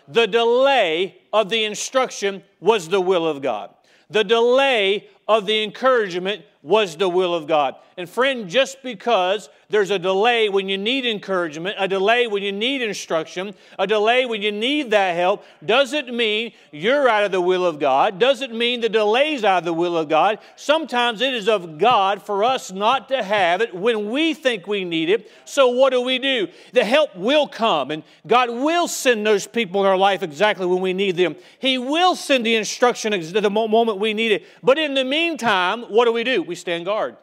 The 0.09 0.27
delay 0.27 1.19
of 1.33 1.49
the 1.49 1.65
instruction 1.65 2.43
was 2.61 2.89
the 2.89 3.01
will 3.01 3.27
of 3.27 3.43
God. 3.43 3.75
The 4.11 4.25
delay 4.25 5.09
of 5.29 5.47
the 5.47 5.63
encouragement 5.63 6.45
was 6.63 6.97
the 6.97 7.09
will 7.09 7.35
of 7.35 7.47
God. 7.47 7.77
And 7.97 8.09
friend, 8.09 8.49
just 8.49 8.83
because 8.83 9.49
there's 9.69 9.91
a 9.91 9.99
delay 9.99 10.49
when 10.49 10.69
you 10.69 10.79
need 10.79 11.05
encouragement, 11.07 11.77
a 11.79 11.89
delay 11.89 12.27
when 12.27 12.43
you 12.43 12.53
need 12.53 12.83
instruction, 12.83 13.55
a 13.79 13.87
delay 13.87 14.27
when 14.27 14.43
you 14.43 14.53
need 14.53 14.91
that 14.91 15.15
help, 15.15 15.45
doesn't 15.65 16.15
mean 16.15 16.53
you're 16.71 17.09
out 17.09 17.25
of 17.25 17.33
the 17.33 17.41
will 17.41 17.67
of 17.67 17.79
God, 17.79 18.19
doesn't 18.19 18.55
mean 18.55 18.81
the 18.81 18.89
delay's 18.89 19.45
out 19.45 19.59
of 19.59 19.65
the 19.65 19.73
will 19.73 19.97
of 19.97 20.09
God. 20.09 20.39
Sometimes 20.57 21.21
it 21.21 21.35
is 21.35 21.49
of 21.49 21.79
God 21.79 22.23
for 22.23 22.45
us 22.45 22.73
not 22.73 23.09
to 23.09 23.23
have 23.23 23.61
it 23.61 23.75
when 23.75 24.11
we 24.11 24.35
think 24.35 24.67
we 24.67 24.85
need 24.85 25.11
it. 25.11 25.31
So 25.45 25.69
what 25.69 25.91
do 25.91 26.01
we 26.01 26.19
do? 26.19 26.49
The 26.73 26.85
help 26.85 27.15
will 27.17 27.47
come, 27.47 27.91
and 27.91 28.03
God 28.27 28.51
will 28.51 28.89
send 28.89 29.27
those 29.27 29.47
people 29.47 29.83
in 29.83 29.87
our 29.87 29.99
life 29.99 30.23
exactly 30.23 30.67
when 30.67 30.81
we 30.81 30.93
need 30.93 31.17
them. 31.17 31.37
He 31.59 31.79
will 31.79 32.17
send 32.17 32.47
the 32.47 32.57
instruction 32.57 33.13
at 33.13 33.33
the 33.33 33.51
moment 33.51 33.99
we 33.99 34.15
need 34.15 34.33
it. 34.33 34.47
But 34.63 34.79
in 34.79 34.95
the 34.95 35.05
meantime, 35.05 35.83
what 35.83 36.07
do 36.07 36.13
we 36.13 36.25
do? 36.25 36.43
We 36.43 36.55
stand 36.55 36.85
guard. 36.85 37.17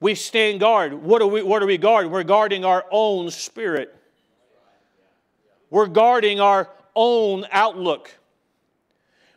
We 0.00 0.14
stand 0.14 0.60
guard. 0.60 0.92
What 0.94 1.22
are 1.22 1.26
we, 1.26 1.42
what 1.42 1.62
are 1.62 1.66
we 1.66 1.78
guarding? 1.78 2.10
We're 2.10 2.22
guarding 2.22 2.64
our 2.64 2.84
own 2.90 3.30
spirit. 3.30 3.94
We're 5.70 5.86
guarding 5.86 6.40
our 6.40 6.68
own 6.94 7.46
outlook. 7.50 8.10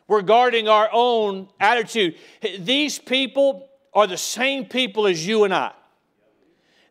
We're 0.06 0.22
guarding 0.22 0.68
our 0.68 0.88
own 0.92 1.48
attitude. 1.60 2.16
These 2.58 2.98
people 2.98 3.68
are 3.94 4.06
the 4.06 4.18
same 4.18 4.66
people 4.66 5.06
as 5.06 5.26
you 5.26 5.44
and 5.44 5.54
I. 5.54 5.72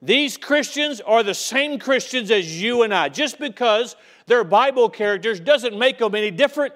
These 0.02 0.38
Christians 0.38 1.02
are 1.02 1.24
the 1.24 1.34
same 1.34 1.78
Christians 1.78 2.32
as 2.32 2.62
you 2.62 2.84
and 2.84 2.94
I. 2.94 3.10
Just 3.10 3.38
because 3.38 3.96
they're 4.26 4.44
Bible 4.44 4.90
characters 4.90 5.40
doesn't 5.40 5.78
make 5.78 5.98
them 5.98 6.16
any 6.16 6.32
different. 6.32 6.74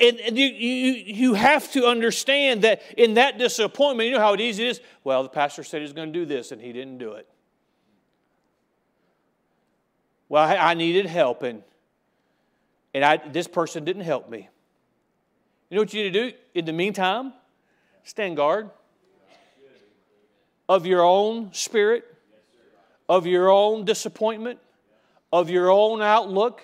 And, 0.00 0.38
you, 0.38 0.46
you, 0.46 0.92
you 0.92 1.34
have 1.34 1.70
to 1.72 1.84
understand 1.84 2.62
that 2.62 2.82
in 2.96 3.14
that 3.14 3.38
disappointment, 3.38 4.08
you 4.08 4.14
know 4.14 4.20
how 4.20 4.34
easy 4.34 4.64
it 4.64 4.70
is? 4.70 4.80
Well, 5.04 5.22
the 5.22 5.28
pastor 5.28 5.62
said 5.62 5.82
he's 5.82 5.92
going 5.92 6.12
to 6.12 6.18
do 6.18 6.24
this, 6.24 6.50
and 6.50 6.60
he 6.60 6.72
didn't 6.72 6.98
do 6.98 7.12
it. 7.12 7.28
Well, 10.30 10.42
I, 10.42 10.56
I 10.56 10.74
needed 10.74 11.04
help, 11.04 11.42
and, 11.42 11.62
and 12.94 13.04
I, 13.04 13.18
this 13.18 13.46
person 13.46 13.84
didn't 13.84 14.02
help 14.02 14.30
me. 14.30 14.48
You 15.68 15.76
know 15.76 15.82
what 15.82 15.92
you 15.92 16.04
need 16.04 16.12
to 16.14 16.30
do 16.30 16.36
in 16.54 16.64
the 16.64 16.72
meantime? 16.72 17.34
Stand 18.04 18.36
guard 18.36 18.70
of 20.68 20.86
your 20.86 21.02
own 21.02 21.52
spirit, 21.52 22.04
of 23.08 23.26
your 23.26 23.50
own 23.50 23.84
disappointment, 23.84 24.58
of 25.30 25.50
your 25.50 25.70
own 25.70 26.00
outlook. 26.00 26.62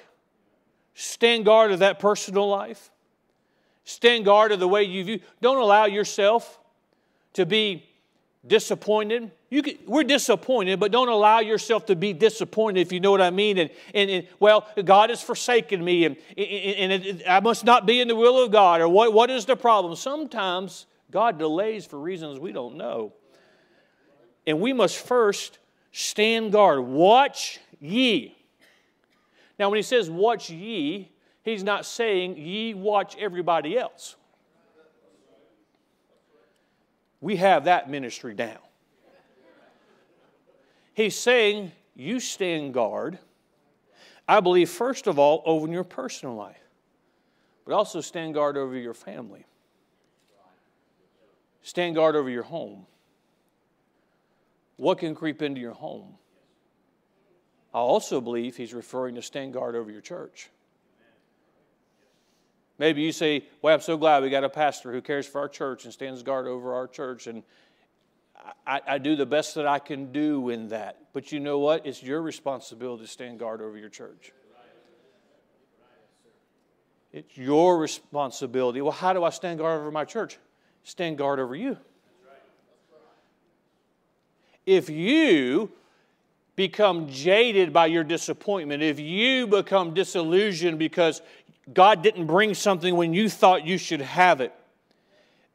Stand 0.95 1.45
guard 1.45 1.73
of 1.73 1.81
that 1.81 1.99
personal 1.99 2.49
life. 2.49 2.91
Stand 3.89 4.27
guard 4.27 4.53
of 4.53 4.61
the 4.61 4.69
way 4.69 4.83
you 4.83 5.03
view. 5.03 5.21
Don't 5.41 5.57
allow 5.57 5.87
yourself 5.87 6.61
to 7.33 7.47
be 7.47 7.89
disappointed. 8.47 9.31
You 9.49 9.63
can, 9.63 9.79
we're 9.87 10.05
disappointed, 10.05 10.79
but 10.79 10.93
don't 10.93 11.09
allow 11.09 11.39
yourself 11.39 11.87
to 11.87 11.97
be 11.97 12.13
disappointed, 12.13 12.83
if 12.83 12.93
you 12.93 13.01
know 13.01 13.11
what 13.11 13.23
I 13.23 13.31
mean. 13.31 13.57
And, 13.57 13.71
and, 13.95 14.11
and 14.11 14.29
well, 14.41 14.69
God 14.85 15.09
has 15.09 15.23
forsaken 15.23 15.83
me, 15.83 16.05
and, 16.05 16.19
and, 16.37 16.93
and 16.93 17.03
it, 17.03 17.23
I 17.27 17.41
must 17.41 17.65
not 17.65 17.87
be 17.87 18.03
in 18.03 18.09
the 18.09 18.15
will 18.15 18.45
of 18.45 18.53
God, 18.53 18.83
or 18.83 18.91
what, 18.91 19.15
what 19.15 19.31
is 19.31 19.47
the 19.47 19.57
problem? 19.57 19.97
Sometimes 19.97 20.85
God 21.11 21.39
delays 21.39 21.87
for 21.87 21.99
reasons 21.99 22.39
we 22.39 22.53
don't 22.53 22.77
know. 22.77 23.15
And 24.47 24.61
we 24.61 24.75
must 24.75 24.99
first 24.99 25.59
stand 25.93 26.53
guard. 26.53 26.81
Watch 26.81 27.59
ye. 27.81 28.37
Now, 29.59 29.71
when 29.71 29.79
he 29.79 29.83
says 29.83 30.11
watch 30.11 30.51
ye, 30.51 31.11
He's 31.49 31.65
not 31.65 31.87
saying, 31.87 32.37
ye 32.37 32.75
watch 32.75 33.17
everybody 33.19 33.79
else. 33.79 34.17
We 37.23 37.37
have 37.37 37.65
that 37.65 37.89
ministry 37.89 38.35
down. 38.35 38.59
He's 40.93 41.19
saying, 41.19 41.73
you 41.97 42.21
stand 42.21 42.75
guard. 42.75 43.19
I 44.29 44.41
believe, 44.41 44.69
first 44.69 45.07
of 45.07 45.19
all, 45.19 45.43
over 45.47 45.67
your 45.73 45.85
personal 45.85 46.35
life, 46.35 46.61
but 47.65 47.73
also 47.73 48.03
stand 48.03 48.35
guard 48.35 48.59
over 48.59 48.77
your 48.77 48.93
family. 48.93 49.47
Stand 51.63 51.95
guard 51.95 52.15
over 52.15 52.29
your 52.29 52.43
home. 52.43 52.85
What 54.77 54.99
can 54.99 55.15
creep 55.15 55.41
into 55.41 55.63
your 55.63 55.73
home? 55.73 56.19
I 57.73 57.79
also 57.79 58.21
believe 58.21 58.55
he's 58.55 58.75
referring 58.75 59.15
to 59.15 59.23
stand 59.23 59.55
guard 59.55 59.77
over 59.77 59.91
your 59.91 60.03
church. 60.03 60.51
Maybe 62.79 63.03
you 63.03 63.13
say, 63.13 63.45
Well, 63.61 63.75
I'm 63.75 63.81
so 63.81 63.97
glad 63.97 64.23
we 64.23 64.31
got 64.31 64.45
a 64.45 64.49
pastor 64.49 64.93
who 64.93 65.03
cares 65.03 65.27
for 65.27 65.41
our 65.41 65.49
church 65.49 65.85
and 65.85 65.93
stands 65.93 66.23
guard 66.23 66.47
over 66.47 66.75
our 66.75 66.87
church. 66.87 67.27
And 67.27 67.43
I, 68.67 68.81
I, 68.87 68.99
do 68.99 69.17
the 69.17 69.27
best 69.27 69.57
that 69.57 69.67
I 69.67 69.79
can 69.79 70.13
do 70.13 70.49
in 70.49 70.69
that. 70.69 70.97
But 71.13 71.33
you 71.33 71.41
know 71.41 71.59
what? 71.59 71.87
It's 71.87 72.03
your 72.03 72.23
responsibility 72.23 73.05
to 73.05 73.09
stand 73.09 73.41
guard 73.41 73.61
over 73.61 73.77
your 73.77 73.89
church. 73.89 74.33
It's 77.13 77.37
your 77.37 77.79
responsibility. 77.79 78.81
Well, 78.81 78.93
how 78.93 79.13
do 79.13 79.25
I 79.25 79.31
stand 79.31 79.59
guard 79.59 79.81
over 79.81 79.91
my 79.91 80.05
church? 80.05 80.39
Stand 80.85 81.19
guard 81.19 81.41
over 81.41 81.57
you. 81.57 81.77
If 84.67 84.91
you 84.91 85.73
become 86.55 87.09
jaded 87.09 87.73
by 87.73 87.87
your 87.87 88.05
disappointment, 88.05 88.83
if 88.83 89.01
you 89.01 89.47
become 89.47 89.95
disillusioned 89.95 90.79
because 90.79 91.23
God 91.73 92.03
didn't 92.03 92.27
bring 92.27 92.55
something 92.55 92.97
when 92.97 93.13
you 93.13 93.29
thought 93.29 93.67
you 93.67 93.79
should 93.79 94.01
have 94.01 94.41
it. 94.41 94.55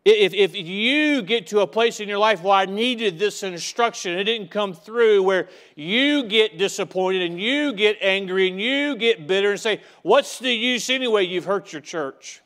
If, 0.05 0.33
if 0.33 0.53
you 0.55 1.21
get 1.21 1.47
to 1.47 1.61
a 1.61 1.67
place 1.67 2.01
in 2.01 2.09
your 2.09 2.17
life 2.17 2.43
where 2.43 2.55
I 2.55 2.65
needed 2.65 3.17
this 3.17 3.41
instruction, 3.41 4.17
it 4.17 4.25
didn't 4.25 4.51
come 4.51 4.73
through, 4.73 5.23
where 5.23 5.47
you 5.75 6.23
get 6.23 6.57
disappointed 6.57 7.21
and 7.21 7.39
you 7.39 7.71
get 7.71 7.97
angry 8.01 8.49
and 8.49 8.59
you 8.59 8.97
get 8.97 9.27
bitter 9.27 9.51
and 9.51 9.59
say, 9.59 9.79
What's 10.01 10.39
the 10.39 10.51
use 10.51 10.89
anyway? 10.89 11.25
You've 11.25 11.45
hurt 11.45 11.71
your 11.71 11.81
church. 11.81 12.41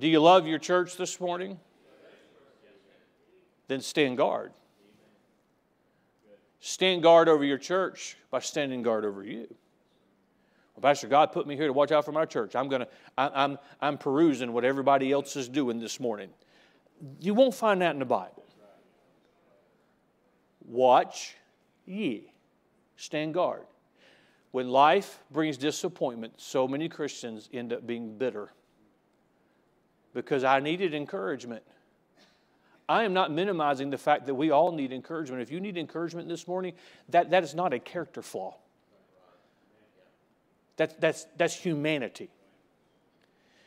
Do 0.00 0.08
you 0.08 0.20
love 0.20 0.46
your 0.46 0.58
church 0.58 0.96
this 0.96 1.20
morning? 1.20 1.60
Then 3.68 3.80
stand 3.80 4.16
guard. 4.16 4.52
Stand 6.60 7.02
guard 7.02 7.28
over 7.28 7.44
your 7.44 7.58
church 7.58 8.16
by 8.30 8.40
standing 8.40 8.82
guard 8.82 9.04
over 9.04 9.22
you. 9.22 9.46
Well, 10.74 10.82
Pastor, 10.82 11.08
God 11.08 11.32
put 11.32 11.46
me 11.46 11.56
here 11.56 11.66
to 11.66 11.72
watch 11.72 11.92
out 11.92 12.04
for 12.04 12.12
my 12.12 12.24
church. 12.24 12.54
I'm 12.54 12.68
going 12.68 12.82
to, 12.82 12.88
I'm, 13.16 13.58
I'm 13.80 13.98
perusing 13.98 14.52
what 14.52 14.64
everybody 14.64 15.12
else 15.12 15.36
is 15.36 15.48
doing 15.48 15.80
this 15.80 15.98
morning. 15.98 16.30
You 17.20 17.34
won't 17.34 17.54
find 17.54 17.80
that 17.82 17.92
in 17.92 17.98
the 17.98 18.04
Bible. 18.04 18.44
Watch 20.64 21.34
ye. 21.86 22.32
Stand 22.96 23.34
guard. 23.34 23.66
When 24.50 24.68
life 24.68 25.20
brings 25.30 25.56
disappointment, 25.56 26.34
so 26.36 26.66
many 26.66 26.88
Christians 26.88 27.48
end 27.52 27.72
up 27.72 27.86
being 27.86 28.16
bitter 28.18 28.52
because 30.14 30.42
I 30.42 30.60
needed 30.60 30.94
encouragement. 30.94 31.62
I 32.88 33.04
am 33.04 33.12
not 33.12 33.30
minimizing 33.30 33.90
the 33.90 33.98
fact 33.98 34.26
that 34.26 34.34
we 34.34 34.50
all 34.50 34.72
need 34.72 34.92
encouragement. 34.92 35.42
If 35.42 35.50
you 35.50 35.60
need 35.60 35.76
encouragement 35.76 36.28
this 36.28 36.48
morning, 36.48 36.72
that, 37.10 37.30
that 37.30 37.44
is 37.44 37.54
not 37.54 37.74
a 37.74 37.78
character 37.78 38.22
flaw. 38.22 38.56
That, 40.78 41.00
that's, 41.00 41.26
that's 41.36 41.54
humanity. 41.54 42.30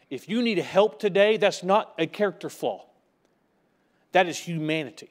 If 0.09 0.27
you 0.27 0.41
need 0.41 0.57
help 0.57 0.99
today, 0.99 1.37
that's 1.37 1.61
not 1.61 1.93
a 1.99 2.07
character 2.07 2.49
flaw. 2.49 2.85
That 4.11 4.27
is 4.27 4.37
humanity. 4.37 5.09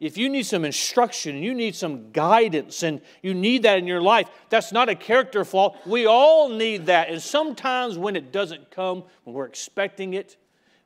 If 0.00 0.16
you 0.16 0.28
need 0.28 0.44
some 0.44 0.64
instruction, 0.64 1.42
you 1.42 1.54
need 1.54 1.74
some 1.74 2.12
guidance, 2.12 2.84
and 2.84 3.00
you 3.20 3.34
need 3.34 3.64
that 3.64 3.78
in 3.78 3.86
your 3.86 4.00
life, 4.00 4.28
that's 4.48 4.72
not 4.72 4.88
a 4.88 4.94
character 4.94 5.44
flaw. 5.44 5.76
We 5.84 6.06
all 6.06 6.48
need 6.48 6.86
that. 6.86 7.08
And 7.10 7.20
sometimes 7.20 7.98
when 7.98 8.14
it 8.14 8.30
doesn't 8.32 8.70
come, 8.70 9.02
when 9.24 9.34
we're 9.34 9.46
expecting 9.46 10.14
it, 10.14 10.36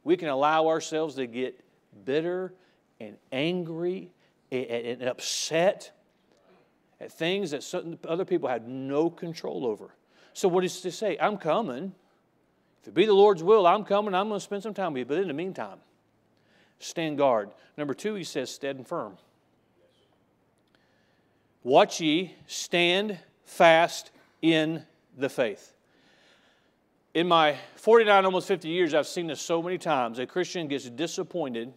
we 0.03 0.17
can 0.17 0.29
allow 0.29 0.69
ourselves 0.69 1.15
to 1.17 1.27
get 1.27 1.62
bitter 2.05 2.55
and 3.01 3.17
angry 3.31 4.11
and 4.51 5.03
upset 5.03 5.93
at 7.01 7.13
things 7.13 7.51
that 7.51 7.63
certain 7.63 7.99
other 8.07 8.25
people 8.25 8.49
had 8.49 8.69
no 8.69 9.11
control 9.11 9.67
over. 9.67 9.95
So, 10.35 10.49
what 10.49 10.65
is 10.65 10.81
to 10.83 10.91
say? 10.91 11.17
I'm 11.21 11.37
coming. 11.37 11.95
If 12.83 12.89
it 12.89 12.95
be 12.95 13.07
the 13.07 13.13
Lord's 13.13 13.43
will, 13.43 13.67
I'm 13.67 13.85
coming. 13.85 14.15
I'm 14.15 14.29
going 14.29 14.41
to 14.41 14.45
spend 14.45 14.63
some 14.63 14.75
time 14.75 14.93
with 14.93 15.01
you. 15.01 15.05
But 15.05 15.19
in 15.19 15.29
the 15.29 15.35
meantime, 15.35 15.79
stand 16.79 17.19
guard. 17.19 17.51
Number 17.77 17.95
two, 17.95 18.15
he 18.15 18.25
says, 18.25 18.51
stand 18.51 18.87
firm. 18.87 19.17
Watch 21.63 22.01
ye, 22.01 22.35
stand 22.47 23.19
fast 23.45 24.11
in 24.41 24.85
the 25.17 25.29
faith. 25.29 25.73
In 27.15 27.29
my 27.29 27.57
49, 27.77 28.25
almost 28.25 28.49
50 28.49 28.69
years, 28.69 28.95
I've 28.95 29.07
seen 29.07 29.27
this 29.29 29.41
so 29.41 29.63
many 29.63 29.79
times. 29.79 30.19
A 30.19 30.27
Christian 30.27 30.67
gets 30.67 30.89
disappointed 30.89 31.73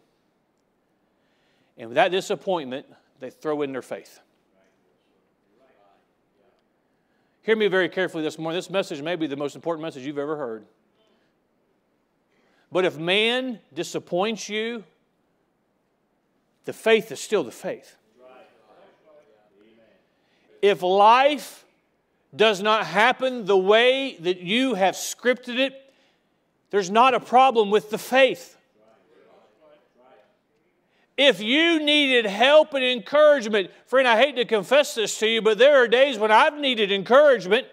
and 1.78 1.90
with 1.90 1.96
that 1.96 2.12
disappointment, 2.12 2.86
they 3.20 3.30
throw 3.30 3.62
in 3.62 3.72
their 3.72 3.82
faith. 3.82 4.20
Hear 7.42 7.56
me 7.56 7.68
very 7.68 7.90
carefully 7.90 8.24
this 8.24 8.40
morning. 8.40 8.58
This 8.58 8.70
message 8.70 9.02
may 9.02 9.16
be 9.16 9.28
the 9.28 9.36
most 9.36 9.56
important 9.56 9.84
message 9.84 10.04
you've 10.04 10.18
ever 10.18 10.36
heard. 10.36 10.66
But 12.72 12.86
if 12.86 12.98
man 12.98 13.60
disappoints 13.74 14.50
you, 14.50 14.84
the 16.66 16.74
faith 16.74 17.12
is 17.12 17.20
still 17.20 17.44
the 17.44 17.52
faith. 17.52 17.98
If 20.62 20.82
life 20.82 21.66
does 22.36 22.62
not 22.62 22.88
happen 22.88 23.46
the 23.46 23.58
way 23.58 24.18
that 24.22 24.40
you 24.40 24.74
have 24.74 24.96
scripted 24.96 25.60
it, 25.60 25.94
there's 26.72 26.90
not 26.90 27.14
a 27.14 27.20
problem 27.20 27.70
with 27.70 27.92
the 27.92 28.00
faith. 28.00 28.58
If 31.18 31.42
you 31.42 31.80
needed 31.80 32.26
help 32.26 32.74
and 32.74 32.84
encouragement, 32.84 33.72
friend, 33.86 34.08
I 34.08 34.18
hate 34.18 34.36
to 34.36 34.46
confess 34.46 34.96
this 34.96 35.18
to 35.20 35.28
you, 35.28 35.42
but 35.42 35.58
there 35.58 35.82
are 35.82 35.88
days 35.88 36.18
when 36.18 36.32
I've 36.32 36.58
needed 36.58 36.92
encouragement 36.92 37.68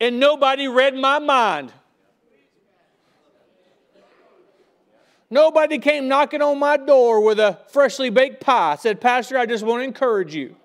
and 0.00 0.20
nobody 0.20 0.68
read 0.68 0.94
my 0.94 1.18
mind. 1.18 1.72
Nobody 5.30 5.78
came 5.78 6.08
knocking 6.08 6.42
on 6.42 6.58
my 6.58 6.76
door 6.76 7.20
with 7.20 7.38
a 7.38 7.58
freshly 7.68 8.10
baked 8.10 8.40
pie. 8.40 8.72
I 8.72 8.76
said, 8.76 9.00
Pastor, 9.00 9.38
I 9.38 9.46
just 9.46 9.64
want 9.64 9.80
to 9.80 9.84
encourage 9.84 10.34
you. 10.34 10.56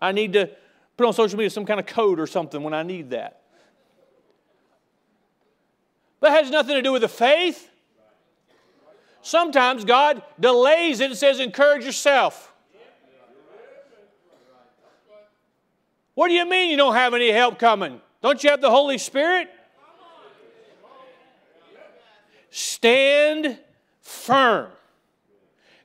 I 0.00 0.12
need 0.12 0.34
to 0.34 0.50
put 0.96 1.06
on 1.06 1.14
social 1.14 1.38
media 1.38 1.48
some 1.48 1.64
kind 1.64 1.80
of 1.80 1.86
code 1.86 2.20
or 2.20 2.26
something 2.26 2.62
when 2.62 2.74
I 2.74 2.82
need 2.82 3.10
that. 3.10 3.40
But 6.20 6.32
it 6.32 6.44
has 6.44 6.50
nothing 6.50 6.74
to 6.74 6.82
do 6.82 6.92
with 6.92 7.02
the 7.02 7.08
faith. 7.08 7.70
Sometimes 9.26 9.84
God 9.84 10.22
delays 10.38 11.00
it 11.00 11.10
and 11.10 11.18
says, 11.18 11.40
encourage 11.40 11.84
yourself. 11.84 12.52
What 16.14 16.28
do 16.28 16.34
you 16.34 16.48
mean 16.48 16.70
you 16.70 16.76
don't 16.76 16.94
have 16.94 17.12
any 17.12 17.32
help 17.32 17.58
coming? 17.58 18.00
Don't 18.22 18.44
you 18.44 18.50
have 18.50 18.60
the 18.60 18.70
Holy 18.70 18.98
Spirit? 18.98 19.48
Stand 22.50 23.58
firm. 24.00 24.70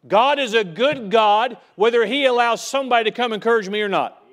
God 0.07 0.37
is 0.37 0.53
a 0.53 0.63
good 0.63 1.09
God, 1.09 1.57
whether 1.75 2.05
He 2.05 2.25
allows 2.25 2.63
somebody 2.63 3.09
to 3.09 3.15
come 3.15 3.33
encourage 3.33 3.67
me 3.67 3.81
or 3.81 3.89
not. 3.89 4.23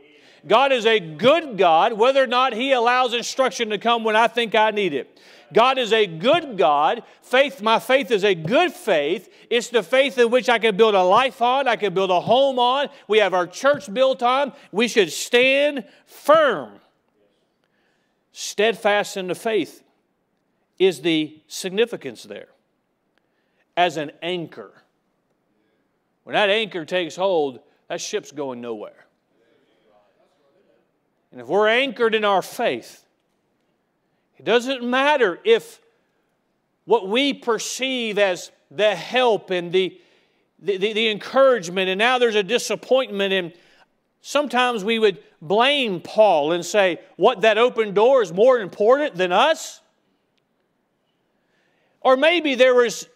God 0.47 0.71
is 0.71 0.85
a 0.85 1.01
good 1.01 1.57
God, 1.57 1.95
whether 1.95 2.23
or 2.23 2.27
not 2.27 2.53
He 2.53 2.73
allows 2.73 3.15
instruction 3.15 3.71
to 3.71 3.79
come 3.79 4.05
when 4.05 4.17
I 4.17 4.29
think 4.29 4.55
I 4.55 4.71
need 4.71 4.93
it. 4.93 5.19
God 5.53 5.79
is 5.79 5.93
a 5.93 6.07
good 6.07 6.57
God. 6.57 7.03
Faith, 7.23 7.63
my 7.63 7.79
faith 7.79 8.11
is 8.11 8.25
a 8.25 8.35
good 8.35 8.73
faith. 8.73 9.33
It's 9.51 9.69
the 9.69 9.83
faith 9.83 10.19
in 10.19 10.31
which 10.31 10.49
I 10.49 10.59
can 10.59 10.77
build 10.77 10.95
a 10.95 11.03
life 11.03 11.41
on, 11.41 11.69
I 11.69 11.77
can 11.77 11.95
build 11.95 12.11
a 12.11 12.21
home 12.21 12.59
on. 12.59 12.89
We 13.07 13.19
have 13.19 13.35
our 13.35 13.47
church 13.47 13.93
built 13.93 14.23
on. 14.23 14.53
We 14.73 14.89
should 14.89 15.13
stand 15.13 15.85
firm. 16.07 16.81
Steadfast 18.33 19.17
in 19.17 19.27
the 19.27 19.35
faith 19.35 19.83
is 20.79 21.01
the 21.01 21.41
significance 21.49 22.23
there 22.23 22.49
as 23.77 23.97
an 23.97 24.13
anchor. 24.23 24.73
When 26.25 26.35
that 26.35 26.51
anchor 26.51 26.85
takes 26.85 27.17
hold, 27.17 27.61
that 27.89 28.01
ship's 28.01 28.33
going 28.33 28.61
nowhere. 28.61 29.07
And 31.33 31.41
if 31.41 31.47
we're 31.47 31.69
anchored 31.69 32.15
in 32.15 32.25
our 32.25 32.43
faith, 32.43 33.05
it 34.39 34.45
doesn't 34.45 34.83
matter 34.83 35.39
if 35.45 35.81
what 36.85 37.09
we 37.09 37.35
perceive 37.35 38.19
as 38.19 38.51
the 38.71 38.95
help 38.95 39.51
and 39.51 39.73
the, 39.73 40.01
the, 40.59 40.77
the, 40.77 40.93
the 40.93 41.09
encouragement, 41.11 41.89
and 41.89 41.99
now 41.99 42.19
there's 42.19 42.35
a 42.35 42.43
disappointment, 42.43 43.33
and 43.33 43.53
sometimes 44.21 44.85
we 44.85 44.99
would 44.99 45.19
blame 45.43 46.01
Paul 46.01 46.53
and 46.53 46.65
say, 46.65 47.01
What, 47.17 47.43
that 47.43 47.59
open 47.59 47.95
door 47.95 48.23
is 48.23 48.33
more 48.33 48.59
important 48.59 49.17
than 49.17 49.33
us? 49.33 49.81
Or 52.01 52.17
maybe 52.17 52.55
there 52.55 52.75
was, 52.75 53.09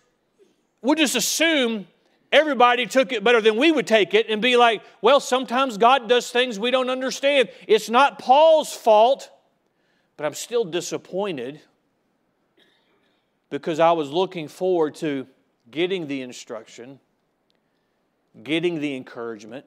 we'll 0.82 0.96
just 0.96 1.14
assume 1.14 1.86
everybody 2.32 2.86
took 2.86 3.12
it 3.12 3.22
better 3.22 3.40
than 3.40 3.56
we 3.56 3.70
would 3.70 3.86
take 3.86 4.14
it 4.14 4.28
and 4.28 4.40
be 4.40 4.56
like, 4.56 4.82
well, 5.02 5.20
sometimes 5.20 5.76
God 5.76 6.08
does 6.08 6.30
things 6.30 6.58
we 6.58 6.70
don't 6.70 6.90
understand. 6.90 7.50
It's 7.68 7.90
not 7.90 8.18
Paul's 8.18 8.72
fault. 8.72 9.30
But 10.22 10.28
I'm 10.28 10.34
still 10.34 10.62
disappointed 10.62 11.60
because 13.50 13.80
I 13.80 13.90
was 13.90 14.08
looking 14.08 14.46
forward 14.46 14.94
to 14.96 15.26
getting 15.68 16.06
the 16.06 16.22
instruction, 16.22 17.00
getting 18.44 18.78
the 18.78 18.94
encouragement. 18.94 19.66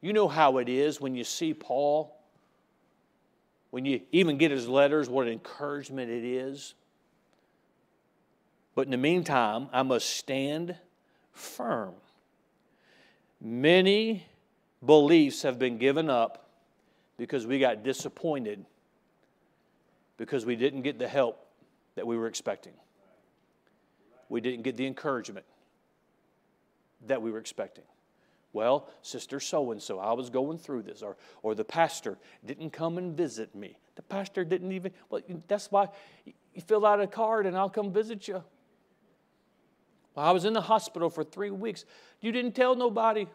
You 0.00 0.14
know 0.14 0.26
how 0.26 0.56
it 0.56 0.70
is 0.70 1.02
when 1.02 1.14
you 1.14 1.22
see 1.22 1.52
Paul, 1.52 2.16
when 3.72 3.84
you 3.84 4.00
even 4.10 4.38
get 4.38 4.50
his 4.50 4.68
letters, 4.68 5.06
what 5.10 5.28
encouragement 5.28 6.10
it 6.10 6.24
is. 6.24 6.72
But 8.74 8.86
in 8.86 8.90
the 8.90 8.96
meantime, 8.96 9.68
I 9.70 9.82
must 9.82 10.16
stand 10.16 10.76
firm. 11.30 11.92
Many 13.38 14.24
beliefs 14.82 15.42
have 15.42 15.58
been 15.58 15.76
given 15.76 16.08
up 16.08 16.48
because 17.18 17.46
we 17.46 17.58
got 17.58 17.82
disappointed 17.82 18.64
because 20.16 20.46
we 20.46 20.56
didn't 20.56 20.82
get 20.82 20.98
the 20.98 21.08
help 21.08 21.46
that 21.94 22.06
we 22.06 22.16
were 22.16 22.26
expecting. 22.26 22.72
We 24.28 24.40
didn't 24.40 24.62
get 24.62 24.76
the 24.76 24.86
encouragement 24.86 25.46
that 27.06 27.20
we 27.20 27.30
were 27.30 27.38
expecting. 27.38 27.84
Well, 28.52 28.88
sister 29.02 29.40
so 29.40 29.72
and 29.72 29.82
so, 29.82 29.98
I 29.98 30.12
was 30.12 30.30
going 30.30 30.58
through 30.58 30.82
this, 30.82 31.02
or, 31.02 31.16
or 31.42 31.54
the 31.56 31.64
pastor 31.64 32.16
didn't 32.46 32.70
come 32.70 32.98
and 32.98 33.16
visit 33.16 33.54
me. 33.54 33.76
The 33.96 34.02
pastor 34.02 34.44
didn't 34.44 34.70
even, 34.72 34.92
well, 35.10 35.20
that's 35.48 35.70
why 35.72 35.88
you 36.24 36.62
fill 36.62 36.86
out 36.86 37.00
a 37.00 37.06
card 37.06 37.46
and 37.46 37.56
I'll 37.56 37.68
come 37.68 37.92
visit 37.92 38.28
you. 38.28 38.44
Well, 40.14 40.24
I 40.24 40.30
was 40.30 40.44
in 40.44 40.52
the 40.52 40.60
hospital 40.60 41.10
for 41.10 41.24
three 41.24 41.50
weeks. 41.50 41.84
You 42.20 42.30
didn't 42.30 42.52
tell 42.52 42.76
nobody. 42.76 43.26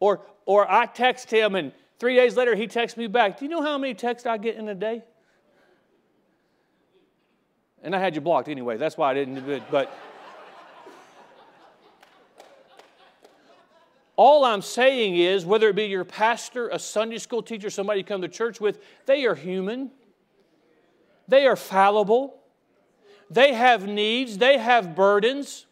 Or, 0.00 0.22
or 0.46 0.70
I 0.70 0.86
text 0.86 1.30
him 1.30 1.54
and 1.54 1.72
Three 2.02 2.16
days 2.16 2.36
later, 2.36 2.56
he 2.56 2.66
texts 2.66 2.98
me 2.98 3.06
back. 3.06 3.38
Do 3.38 3.44
you 3.44 3.48
know 3.48 3.62
how 3.62 3.78
many 3.78 3.94
texts 3.94 4.26
I 4.26 4.36
get 4.36 4.56
in 4.56 4.68
a 4.68 4.74
day? 4.74 5.04
And 7.80 7.94
I 7.94 8.00
had 8.00 8.16
you 8.16 8.20
blocked 8.20 8.48
anyway. 8.48 8.76
That's 8.76 8.96
why 8.96 9.12
I 9.12 9.14
didn't 9.14 9.36
do 9.36 9.52
it. 9.52 9.62
But 9.70 9.96
all 14.16 14.44
I'm 14.44 14.62
saying 14.62 15.14
is, 15.14 15.46
whether 15.46 15.68
it 15.68 15.76
be 15.76 15.84
your 15.84 16.04
pastor, 16.04 16.70
a 16.70 16.78
Sunday 16.80 17.18
school 17.18 17.40
teacher, 17.40 17.70
somebody 17.70 18.00
you 18.00 18.04
come 18.04 18.22
to 18.22 18.28
church 18.28 18.60
with, 18.60 18.80
they 19.06 19.24
are 19.24 19.36
human. 19.36 19.92
They 21.28 21.46
are 21.46 21.54
fallible. 21.54 22.34
They 23.30 23.54
have 23.54 23.86
needs. 23.86 24.38
They 24.38 24.58
have 24.58 24.96
burdens. 24.96 25.66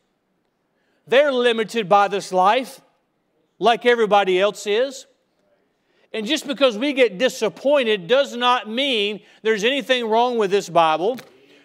They're 1.08 1.32
limited 1.32 1.88
by 1.88 2.06
this 2.06 2.32
life 2.32 2.80
like 3.58 3.84
everybody 3.84 4.38
else 4.38 4.68
is. 4.68 5.06
And 6.12 6.26
just 6.26 6.46
because 6.46 6.76
we 6.76 6.92
get 6.92 7.18
disappointed 7.18 8.08
does 8.08 8.34
not 8.34 8.68
mean 8.68 9.20
there's 9.42 9.64
anything 9.64 10.08
wrong 10.08 10.38
with 10.38 10.50
this 10.50 10.68
Bible, 10.68 11.18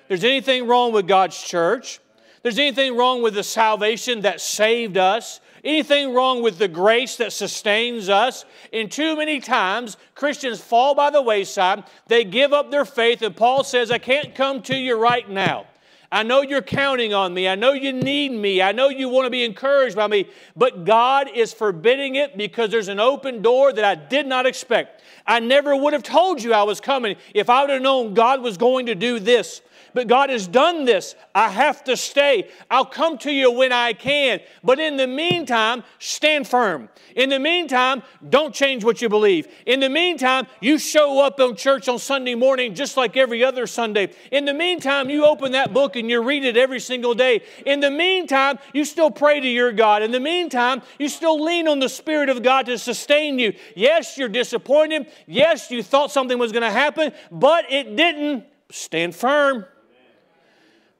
there's 0.07 0.23
anything 0.23 0.67
wrong 0.67 0.91
with 0.93 1.07
God's 1.07 1.41
church, 1.41 1.99
there's 2.43 2.59
anything 2.59 2.95
wrong 2.95 3.23
with 3.23 3.33
the 3.33 3.43
salvation 3.43 4.21
that 4.21 4.39
saved 4.39 4.97
us, 4.97 5.39
anything 5.63 6.13
wrong 6.13 6.43
with 6.43 6.59
the 6.59 6.67
grace 6.67 7.17
that 7.17 7.33
sustains 7.33 8.07
us. 8.07 8.45
And 8.71 8.91
too 8.91 9.15
many 9.15 9.39
times, 9.39 9.97
Christians 10.13 10.61
fall 10.61 10.93
by 10.93 11.09
the 11.09 11.23
wayside, 11.23 11.85
they 12.05 12.23
give 12.23 12.53
up 12.53 12.69
their 12.69 12.85
faith, 12.85 13.23
and 13.23 13.35
Paul 13.35 13.63
says, 13.63 13.89
I 13.89 13.97
can't 13.97 14.35
come 14.35 14.61
to 14.63 14.77
you 14.77 14.95
right 14.95 15.27
now. 15.27 15.65
I 16.11 16.23
know 16.23 16.41
you're 16.41 16.61
counting 16.61 17.13
on 17.13 17.33
me. 17.33 17.47
I 17.47 17.55
know 17.55 17.73
you 17.73 17.91
need 17.93 18.31
me. 18.31 18.61
I 18.61 18.71
know 18.71 18.89
you 18.89 19.09
want 19.09 19.25
to 19.25 19.29
be 19.29 19.43
encouraged 19.43 19.95
by 19.95 20.07
me. 20.07 20.27
But 20.55 20.85
God 20.85 21.29
is 21.33 21.53
forbidding 21.53 22.15
it 22.15 22.37
because 22.37 22.69
there's 22.69 22.87
an 22.87 22.99
open 22.99 23.41
door 23.41 23.73
that 23.73 23.83
I 23.83 23.95
did 23.95 24.27
not 24.27 24.45
expect. 24.45 25.01
I 25.27 25.39
never 25.39 25.75
would 25.75 25.93
have 25.93 26.03
told 26.03 26.41
you 26.43 26.53
I 26.53 26.63
was 26.63 26.79
coming 26.79 27.15
if 27.33 27.49
I 27.49 27.61
would 27.61 27.71
have 27.71 27.81
known 27.81 28.13
God 28.13 28.41
was 28.41 28.57
going 28.57 28.85
to 28.87 28.95
do 28.95 29.19
this 29.19 29.61
but 29.95 30.07
God 30.07 30.29
has 30.29 30.45
done 30.45 30.83
this. 30.83 31.15
I 31.33 31.47
have 31.49 31.83
to 31.85 31.95
stay. 31.95 32.49
I'll 32.69 32.85
come 32.85 33.17
to 33.19 33.31
you 33.31 33.49
when 33.49 33.71
I 33.71 33.93
can. 33.93 34.41
But 34.61 34.77
in 34.77 34.97
the 34.97 35.07
meantime, 35.07 35.83
stand 35.99 36.47
firm. 36.49 36.89
In 37.15 37.29
the 37.29 37.39
meantime, 37.39 38.03
don't 38.29 38.53
change 38.53 38.83
what 38.83 39.01
you 39.01 39.07
believe. 39.07 39.47
In 39.65 39.79
the 39.79 39.89
meantime, 39.89 40.47
you 40.59 40.77
show 40.77 41.23
up 41.25 41.39
in 41.39 41.55
church 41.55 41.87
on 41.87 41.97
Sunday 41.97 42.35
morning 42.35 42.75
just 42.75 42.97
like 42.97 43.15
every 43.15 43.41
other 43.41 43.65
Sunday. 43.65 44.11
In 44.33 44.43
the 44.43 44.53
meantime, 44.53 45.09
you 45.09 45.25
open 45.25 45.53
that 45.53 45.73
book 45.73 45.95
and 45.95 46.09
you 46.09 46.21
read 46.21 46.43
it 46.43 46.57
every 46.57 46.81
single 46.81 47.13
day. 47.13 47.41
In 47.65 47.79
the 47.79 47.89
meantime, 47.89 48.59
you 48.73 48.83
still 48.83 49.09
pray 49.09 49.39
to 49.39 49.47
your 49.47 49.71
God. 49.71 50.03
In 50.03 50.11
the 50.11 50.19
meantime, 50.19 50.81
you 50.99 51.07
still 51.07 51.41
lean 51.41 51.69
on 51.69 51.79
the 51.79 51.87
Spirit 51.89 52.27
of 52.27 52.43
God 52.43 52.65
to 52.65 52.77
sustain 52.77 53.39
you. 53.39 53.53
Yes, 53.77 54.17
you're 54.17 54.27
disappointed. 54.27 55.09
Yes, 55.25 55.71
you 55.71 55.81
thought 55.81 56.11
something 56.11 56.37
was 56.37 56.51
going 56.51 56.63
to 56.63 56.71
happen, 56.71 57.13
but 57.31 57.71
it 57.71 57.95
didn't. 57.95 58.43
Stand 58.71 59.15
firm. 59.15 59.65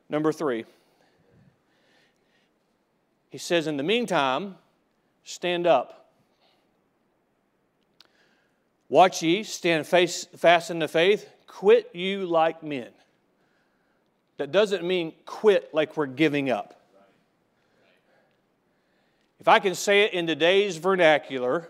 Number 0.10 0.32
three, 0.32 0.66
he 3.30 3.38
says, 3.38 3.68
In 3.68 3.78
the 3.78 3.84
meantime, 3.84 4.56
stand 5.24 5.68
up. 5.68 6.12
Watch 8.88 9.24
ye, 9.24 9.44
stand 9.44 9.88
face, 9.88 10.26
fast 10.38 10.70
in 10.70 10.80
the 10.80 10.88
faith, 10.88 11.28
quit 11.48 11.90
you 11.94 12.26
like 12.26 12.62
men. 12.62 12.90
That 14.38 14.52
doesn't 14.52 14.84
mean 14.84 15.14
quit 15.26 15.74
like 15.74 15.98
we're 15.98 16.06
giving 16.06 16.50
up. 16.50 16.80
If 19.40 19.48
I 19.48 19.60
can 19.60 19.76
say 19.76 20.04
it 20.04 20.14
in 20.14 20.28
today's 20.28 20.78
vernacular, 20.78 21.70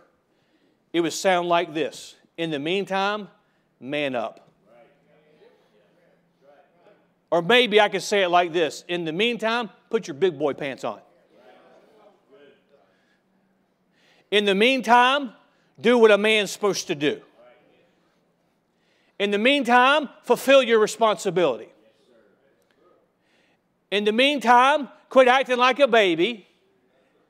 it 0.94 1.02
would 1.02 1.14
sound 1.14 1.50
like 1.50 1.74
this 1.74 2.16
In 2.38 2.52
the 2.52 2.60
meantime, 2.60 3.28
man 3.80 4.16
up. 4.16 4.45
Or 7.36 7.42
maybe 7.42 7.82
I 7.82 7.90
could 7.90 8.02
say 8.02 8.24
it 8.24 8.30
like 8.30 8.54
this 8.54 8.86
In 8.88 9.04
the 9.04 9.12
meantime, 9.12 9.70
put 9.90 10.08
your 10.08 10.16
big 10.16 10.40
boy 10.40 10.54
pants 10.54 10.86
on. 10.86 11.02
In 14.32 14.46
the 14.46 14.56
meantime, 14.56 15.34
do 15.82 15.98
what 15.98 16.12
a 16.12 16.18
man's 16.18 16.52
supposed 16.52 16.88
to 16.88 16.96
do. 16.96 17.20
In 19.20 19.32
the 19.32 19.38
meantime, 19.38 20.08
fulfill 20.24 20.64
your 20.64 20.80
responsibility. 20.80 21.68
In 23.92 24.06
the 24.06 24.14
meantime, 24.14 24.88
quit 25.10 25.28
acting 25.28 25.58
like 25.58 25.80
a 25.80 25.90
baby 25.90 26.48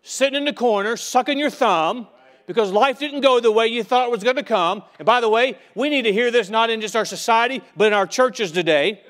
sitting 0.04 0.38
in 0.38 0.46
the 0.46 0.54
corner, 0.54 0.98
sucking 0.98 1.40
your 1.40 1.50
thumb 1.50 2.08
because 2.46 2.72
life 2.72 3.00
didn't 3.00 3.22
go 3.22 3.40
the 3.40 3.52
way 3.52 3.66
you 3.66 3.84
thought 3.84 4.06
it 4.06 4.12
was 4.12 4.24
going 4.24 4.36
to 4.36 4.44
come. 4.44 4.84
And 5.00 5.06
by 5.08 5.20
the 5.20 5.30
way, 5.30 5.58
we 5.74 5.90
need 5.90 6.04
to 6.04 6.14
hear 6.14 6.30
this 6.30 6.52
not 6.52 6.70
in 6.70 6.80
just 6.80 6.96
our 6.96 7.06
society, 7.06 7.64
but 7.76 7.88
in 7.88 7.94
our 7.94 8.06
churches 8.06 8.52
today. 8.52 9.02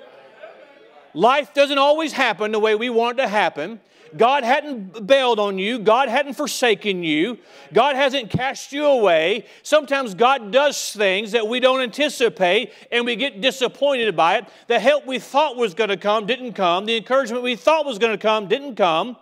Life 1.15 1.54
doesn't 1.54 1.78
always 1.78 2.12
happen 2.12 2.51
the 2.51 2.60
way 2.60 2.75
we 2.75 2.89
want 2.89 3.17
it 3.17 3.23
to 3.23 3.28
happen. 3.30 3.80
God 4.17 4.43
hadn't 4.43 5.08
bailed 5.08 5.39
on 5.39 5.58
you. 5.58 5.80
God 5.80 6.10
hadn't 6.10 6.34
forsaken 6.34 7.04
you. 7.04 7.38
God 7.73 7.95
hasn't 7.95 8.30
cast 8.30 8.73
you 8.73 8.86
away. 8.86 9.45
Sometimes 9.63 10.13
God 10.13 10.51
does 10.51 10.91
things 10.91 11.32
that 11.32 11.47
we 11.47 11.60
don't 11.60 11.82
anticipate 11.82 12.73
and 12.91 13.06
we 13.06 13.15
get 13.15 13.41
disappointed 13.41 14.15
by 14.15 14.38
it. 14.38 14.45
The 14.67 14.80
help 14.80 15.06
we 15.06 15.19
thought 15.19 15.56
was 15.56 15.73
going 15.73 15.89
to 15.89 15.97
come 15.97 16.25
didn't 16.25 16.54
come. 16.54 16.86
The 16.86 16.97
encouragement 16.97 17.43
we 17.43 17.56
thought 17.56 17.86
was 17.86 17.97
going 17.97 18.13
to 18.13 18.21
come 18.21 18.47
didn't 18.47 18.75
come. 18.75 19.17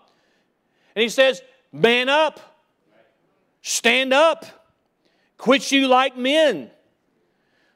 And 0.96 1.04
He 1.04 1.10
says, 1.10 1.42
Man 1.72 2.10
up. 2.10 2.40
Stand 3.62 4.14
up. 4.14 4.46
Quit 5.38 5.72
you 5.72 5.88
like 5.88 6.18
men. 6.18 6.70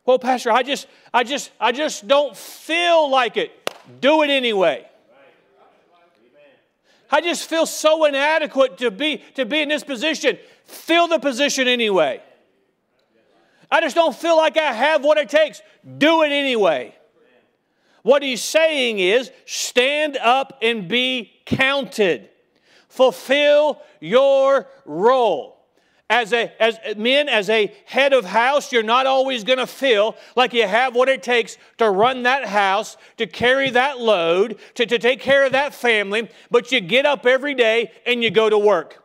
Well, 0.05 0.19
Pastor, 0.19 0.51
I 0.51 0.63
just, 0.63 0.87
I 1.13 1.23
just, 1.23 1.51
I 1.59 1.71
just 1.71 2.07
don't 2.07 2.35
feel 2.35 3.09
like 3.09 3.37
it. 3.37 3.51
Do 3.99 4.23
it 4.23 4.29
anyway. 4.29 4.85
I 7.09 7.21
just 7.21 7.49
feel 7.49 7.65
so 7.65 8.05
inadequate 8.05 8.77
to 8.79 8.91
be, 8.91 9.23
to 9.35 9.45
be 9.45 9.61
in 9.61 9.69
this 9.69 9.83
position. 9.83 10.37
Fill 10.65 11.07
the 11.07 11.19
position 11.19 11.67
anyway. 11.67 12.21
I 13.71 13.81
just 13.81 13.95
don't 13.95 14.15
feel 14.15 14.37
like 14.37 14.57
I 14.57 14.73
have 14.73 15.03
what 15.03 15.17
it 15.17 15.29
takes. 15.29 15.61
Do 15.97 16.23
it 16.23 16.31
anyway. 16.31 16.95
What 18.03 18.23
he's 18.23 18.43
saying 18.43 18.99
is 18.99 19.31
stand 19.45 20.17
up 20.17 20.59
and 20.61 20.87
be 20.87 21.33
counted. 21.45 22.29
Fulfill 22.87 23.81
your 23.99 24.67
role. 24.85 25.56
As, 26.09 26.31
a, 26.31 26.51
as 26.61 26.79
men, 26.95 27.27
as 27.27 27.49
a 27.49 27.73
head 27.85 28.13
of 28.13 28.23
house, 28.23 28.71
you're 28.71 28.81
not 28.81 29.05
always 29.05 29.43
going 29.43 29.59
to 29.59 29.67
feel 29.67 30.15
like 30.37 30.53
you 30.53 30.65
have 30.65 30.95
what 30.95 31.09
it 31.09 31.21
takes 31.21 31.57
to 31.79 31.89
run 31.89 32.23
that 32.23 32.45
house, 32.45 32.95
to 33.17 33.27
carry 33.27 33.69
that 33.71 33.99
load, 33.99 34.57
to, 34.75 34.85
to 34.85 34.99
take 34.99 35.19
care 35.19 35.45
of 35.45 35.51
that 35.51 35.73
family, 35.73 36.29
but 36.49 36.71
you 36.71 36.79
get 36.79 37.05
up 37.05 37.25
every 37.25 37.53
day 37.53 37.91
and 38.05 38.23
you 38.23 38.31
go 38.31 38.49
to 38.49 38.57
work. 38.57 39.03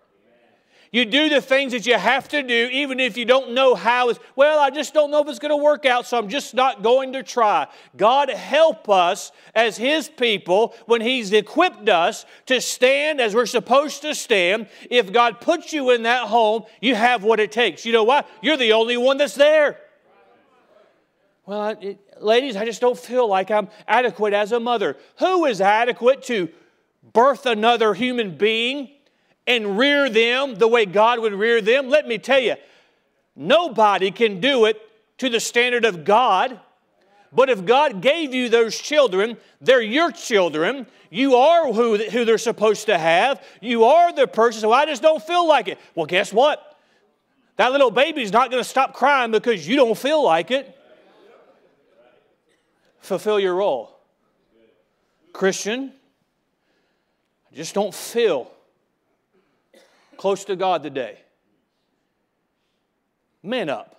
You 0.92 1.07
do 1.07 1.31
the 1.31 1.40
things 1.40 1.72
that 1.72 1.87
you 1.87 1.96
have 1.96 2.28
to 2.28 2.42
do, 2.42 2.68
even 2.70 3.00
if 3.00 3.16
you 3.16 3.24
don't 3.24 3.52
know 3.52 3.74
how. 3.74 4.11
It's, 4.11 4.20
well, 4.37 4.61
I 4.61 4.68
just 4.68 4.92
don't 4.92 5.11
know 5.11 5.22
if 5.22 5.28
it's 5.28 5.38
going 5.38 5.50
to 5.50 5.57
work 5.57 5.87
out, 5.87 6.07
so 6.07 6.18
I'm 6.18 6.28
just 6.28 6.52
not 6.52 6.83
going 6.83 7.14
to 7.14 7.22
try. 7.22 7.66
God 7.96 8.28
help 8.28 8.90
us 8.90 9.33
as 9.55 9.78
His 9.78 10.11
people 10.11 10.74
when 10.85 11.00
He's 11.00 11.33
equipped 11.33 11.88
us 11.88 12.26
to 12.44 12.61
stand 12.61 13.22
as 13.22 13.35
we're 13.35 13.46
supposed 13.46 14.02
to 14.02 14.14
stand. 14.14 14.68
If 14.90 15.11
God 15.14 15.40
puts 15.40 15.72
you 15.72 15.92
in 15.92 16.02
that 16.02 16.28
home, 16.28 16.64
you 16.83 16.94
have 16.94 17.24
what 17.24 17.40
it 17.40 17.52
takes. 17.52 17.87
You 17.87 17.94
know 17.94 18.05
why? 18.05 18.24
You're 18.42 18.59
the 18.59 18.74
only 18.74 18.98
one 18.98 19.16
that's 19.16 19.35
there. 19.35 19.81
Well, 21.46 21.74
it, 21.81 22.22
ladies, 22.22 22.55
I 22.55 22.66
just 22.66 22.83
don't 22.83 22.98
feel 22.98 23.26
like 23.26 23.50
I'm 23.50 23.68
adequate 23.88 24.35
as 24.35 24.52
a 24.52 24.61
mother. 24.61 24.98
Who 25.20 25.46
is 25.46 25.62
adequate 25.62 26.22
to 26.24 26.50
birth 27.14 27.46
another 27.46 27.94
human 27.94 28.37
being? 28.37 28.90
And 29.46 29.76
rear 29.78 30.09
them 30.09 30.57
the 30.57 30.68
way 30.68 30.87
God 30.87 31.20
would 31.20 31.33
rear 31.33 31.61
them, 31.61 31.88
let 31.88 32.07
me 32.07 32.18
tell 32.18 32.38
you, 32.38 32.55
nobody 33.35 34.11
can 34.11 34.40
do 34.40 34.66
it 34.66 34.81
to 35.18 35.28
the 35.28 35.40
standard 35.40 35.85
of 35.85 36.05
God. 36.05 36.61
But 37.33 37.48
if 37.48 37.64
God 37.64 38.02
gave 38.02 38.35
you 38.35 38.48
those 38.48 38.78
children, 38.78 39.37
they're 39.61 39.81
your 39.81 40.12
children. 40.12 40.87
You 41.11 41.37
are 41.37 41.72
who, 41.72 41.96
who 41.96 42.24
they're 42.24 42.38
supposed 42.38 42.87
to 42.87 42.98
have. 42.98 43.42
You 43.61 43.85
are 43.85 44.12
the 44.12 44.26
person. 44.26 44.61
So 44.61 44.72
I 44.72 44.87
just 44.87 45.02
don't 45.02 45.22
feel 45.22 45.46
like 45.48 45.68
it. 45.68 45.78
Well, 45.94 46.07
guess 46.07 46.33
what? 46.33 46.78
That 47.57 47.72
little 47.72 47.90
baby's 47.90 48.33
not 48.33 48.50
going 48.50 48.62
to 48.62 48.68
stop 48.68 48.94
crying 48.94 49.31
because 49.31 49.66
you 49.66 49.76
don't 49.76 49.96
feel 49.96 50.22
like 50.22 50.50
it. 50.50 50.76
Fulfill 53.00 53.40
your 53.40 53.55
role. 53.55 53.98
Christian, 55.33 55.92
I 57.50 57.57
just 57.57 57.74
don't 57.74 57.94
feel 57.94 58.50
close 60.22 60.44
to 60.44 60.54
God 60.54 60.85
today? 60.85 61.18
Men 63.42 63.68
up. 63.68 63.96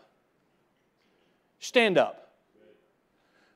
Stand 1.60 1.98
up. 1.98 2.32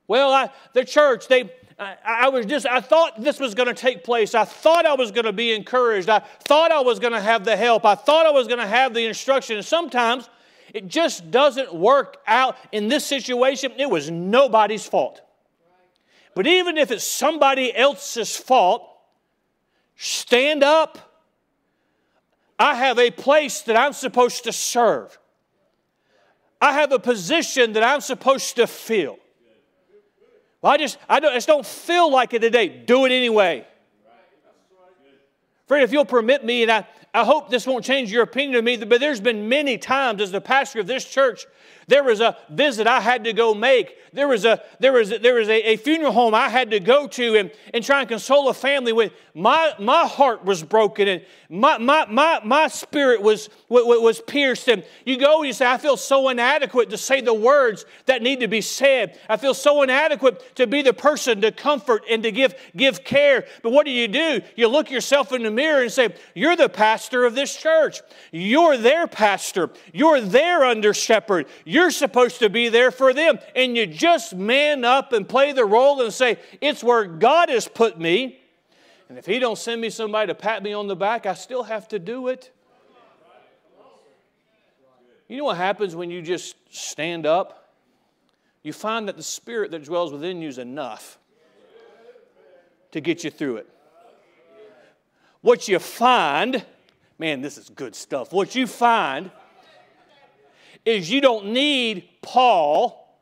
Well, 0.06 0.34
I, 0.34 0.50
the 0.74 0.84
church, 0.84 1.30
they, 1.30 1.50
I, 1.80 1.96
I, 2.04 2.28
was 2.28 2.46
just, 2.46 2.66
I 2.66 2.82
thought 2.82 3.24
this 3.24 3.40
was 3.40 3.56
going 3.56 3.70
to 3.70 3.74
take 3.74 4.04
place. 4.04 4.36
I 4.36 4.44
thought 4.44 4.86
I 4.86 4.96
was 4.96 5.14
going 5.14 5.24
to 5.24 5.32
be 5.32 5.54
encouraged. 5.54 6.10
I 6.10 6.20
thought 6.20 6.74
I 6.74 6.82
was 6.82 7.00
going 7.00 7.14
to 7.14 7.22
have 7.22 7.46
the 7.46 7.56
help. 7.56 7.86
I 7.86 7.96
thought 7.96 8.26
I 8.26 8.32
was 8.32 8.48
going 8.48 8.60
to 8.60 8.68
have 8.68 8.94
the 8.94 9.06
instruction. 9.06 9.56
And 9.56 9.66
sometimes 9.66 10.30
it 10.74 10.90
just 10.90 11.32
doesn't 11.32 11.74
work 11.74 12.18
out 12.28 12.58
in 12.74 12.90
this 12.90 13.06
situation. 13.06 13.72
It 13.78 13.90
was 13.90 14.12
nobody's 14.12 14.86
fault. 14.86 15.22
But 16.36 16.48
even 16.48 16.78
if 16.78 16.92
it's 16.92 17.06
somebody 17.06 17.74
else's 17.74 18.36
fault, 18.36 18.86
stand 19.96 20.66
up 20.66 21.07
I 22.60 22.76
have 22.76 22.98
a 22.98 23.12
place 23.12 23.62
that 23.62 23.78
I'm 23.78 23.94
supposed 23.94 24.44
to 24.46 24.54
serve. 24.54 25.18
I 26.60 26.74
have 26.74 26.92
a 26.92 27.00
position 27.00 27.74
that 27.74 27.84
I'm 27.84 28.02
supposed 28.02 28.56
to 28.56 28.66
fill. 28.66 29.20
Well, 30.62 30.74
I 30.74 30.78
just 30.78 30.98
I, 31.08 31.20
don't, 31.20 31.32
I 31.32 31.36
just 31.36 31.48
don't 31.48 31.66
feel 31.66 32.12
like 32.12 32.34
it 32.34 32.40
today. 32.40 32.68
Do 32.68 33.06
it 33.06 33.12
anyway. 33.12 33.66
Friend, 35.68 35.84
if 35.84 35.92
you'll 35.92 36.06
permit 36.06 36.44
me, 36.44 36.64
and 36.64 36.72
I, 36.72 36.88
I 37.14 37.24
hope 37.24 37.50
this 37.50 37.66
won't 37.66 37.84
change 37.84 38.12
your 38.12 38.24
opinion 38.24 38.56
of 38.56 38.64
me, 38.64 38.78
but 38.78 39.00
there's 39.00 39.22
been 39.22 39.50
many 39.50 39.78
times 39.78 40.22
as 40.22 40.32
the 40.32 40.42
pastor 40.42 40.80
of 40.80 40.88
this 40.88 41.06
church 41.06 41.46
there 41.88 42.04
was 42.04 42.20
a 42.20 42.36
visit 42.50 42.86
I 42.86 43.00
had 43.00 43.24
to 43.24 43.34
go 43.34 43.54
make. 43.54 43.96
There 44.12 44.28
was 44.28 44.44
a, 44.44 44.62
there 44.80 44.92
was 44.92 45.12
a, 45.12 45.20
there 45.20 45.36
was 45.36 45.48
a, 45.48 45.72
a 45.72 45.78
funeral 45.78 46.12
home 46.12 46.36
I 46.36 46.50
had 46.50 46.72
to 46.72 46.82
go 46.82 47.08
to 47.08 47.36
and, 47.38 47.52
and 47.74 47.84
try 47.84 48.02
and 48.02 48.10
console 48.10 48.50
a 48.50 48.54
family 48.54 48.92
with. 48.92 49.14
My, 49.34 49.74
my 49.80 50.06
heart 50.06 50.44
was 50.44 50.64
broken 50.64 51.08
and 51.08 51.22
my, 51.50 51.78
my, 51.78 52.06
my, 52.10 52.42
my 52.44 52.68
spirit 52.68 53.22
was, 53.22 53.50
was 53.70 54.20
pierced. 54.20 54.68
And 54.68 54.84
you 55.06 55.18
go 55.18 55.38
and 55.38 55.48
you 55.48 55.54
say, 55.54 55.66
I 55.66 55.78
feel 55.78 55.96
so 55.96 56.28
inadequate 56.28 56.90
to 56.90 56.98
say 56.98 57.22
the 57.22 57.34
words 57.34 57.86
that 58.06 58.22
need 58.22 58.42
to 58.42 58.48
be 58.48 58.62
said. 58.62 59.18
I 59.30 59.38
feel 59.38 59.54
so 59.54 59.82
inadequate 59.84 60.56
to 60.56 60.68
be 60.68 60.82
the 60.82 60.94
person 60.94 61.40
to 61.42 61.52
comfort 61.52 62.04
and 62.10 62.22
to 62.24 62.32
give, 62.32 62.56
give 62.76 63.04
care. 63.06 63.46
But 63.62 63.72
what 63.72 63.86
do 63.86 63.92
you 63.92 64.10
do? 64.10 64.42
You 64.56 64.68
look 64.68 64.92
yourself 64.92 65.32
in 65.32 65.44
the 65.44 65.52
mirror 65.52 65.84
and 65.84 65.92
say, 65.92 66.14
You're 66.34 66.56
the 66.56 66.68
pastor 66.68 66.97
of 66.98 67.36
this 67.36 67.56
church. 67.56 68.02
You're 68.32 68.78
their 68.78 69.08
pastor. 69.08 69.70
You're 69.94 70.22
their 70.22 70.64
under 70.64 70.94
shepherd. 70.94 71.48
You're 71.66 71.92
supposed 71.92 72.40
to 72.40 72.50
be 72.50 72.70
there 72.70 72.92
for 72.92 73.14
them. 73.14 73.40
And 73.56 73.76
you 73.76 73.86
just 73.86 74.36
man 74.36 74.84
up 74.84 75.14
and 75.14 75.28
play 75.28 75.52
the 75.52 75.66
role 75.66 76.02
and 76.02 76.14
say, 76.14 76.38
It's 76.62 76.84
where 76.84 77.06
God 77.06 77.50
has 77.50 77.68
put 77.68 78.00
me. 78.00 78.40
And 79.10 79.18
if 79.18 79.26
He 79.26 79.40
don't 79.40 79.58
send 79.58 79.82
me 79.82 79.90
somebody 79.90 80.28
to 80.28 80.36
pat 80.36 80.64
me 80.64 80.74
on 80.74 80.88
the 80.88 80.96
back, 80.96 81.26
I 81.26 81.34
still 81.34 81.64
have 81.64 81.88
to 81.90 82.00
do 82.00 82.28
it. 82.28 82.52
You 85.28 85.38
know 85.38 85.46
what 85.46 85.58
happens 85.58 85.96
when 85.96 86.10
you 86.10 86.22
just 86.22 86.56
stand 86.70 87.26
up? 87.26 87.74
You 88.64 88.74
find 88.74 89.08
that 89.08 89.18
the 89.18 89.24
spirit 89.24 89.72
that 89.72 89.84
dwells 89.84 90.12
within 90.12 90.42
you 90.42 90.50
is 90.50 90.58
enough 90.58 91.18
to 92.92 93.02
get 93.02 93.24
you 93.24 93.30
through 93.30 93.58
it. 93.58 93.70
What 95.42 95.68
you 95.68 95.80
find, 95.80 96.66
man, 97.18 97.42
this 97.42 97.58
is 97.58 97.70
good 97.70 97.96
stuff. 97.96 98.32
What 98.32 98.56
you 98.56 98.68
find 98.68 99.32
is 100.86 101.10
you 101.12 101.22
don't 101.22 101.48
need 101.48 102.08
Paul, 102.22 103.20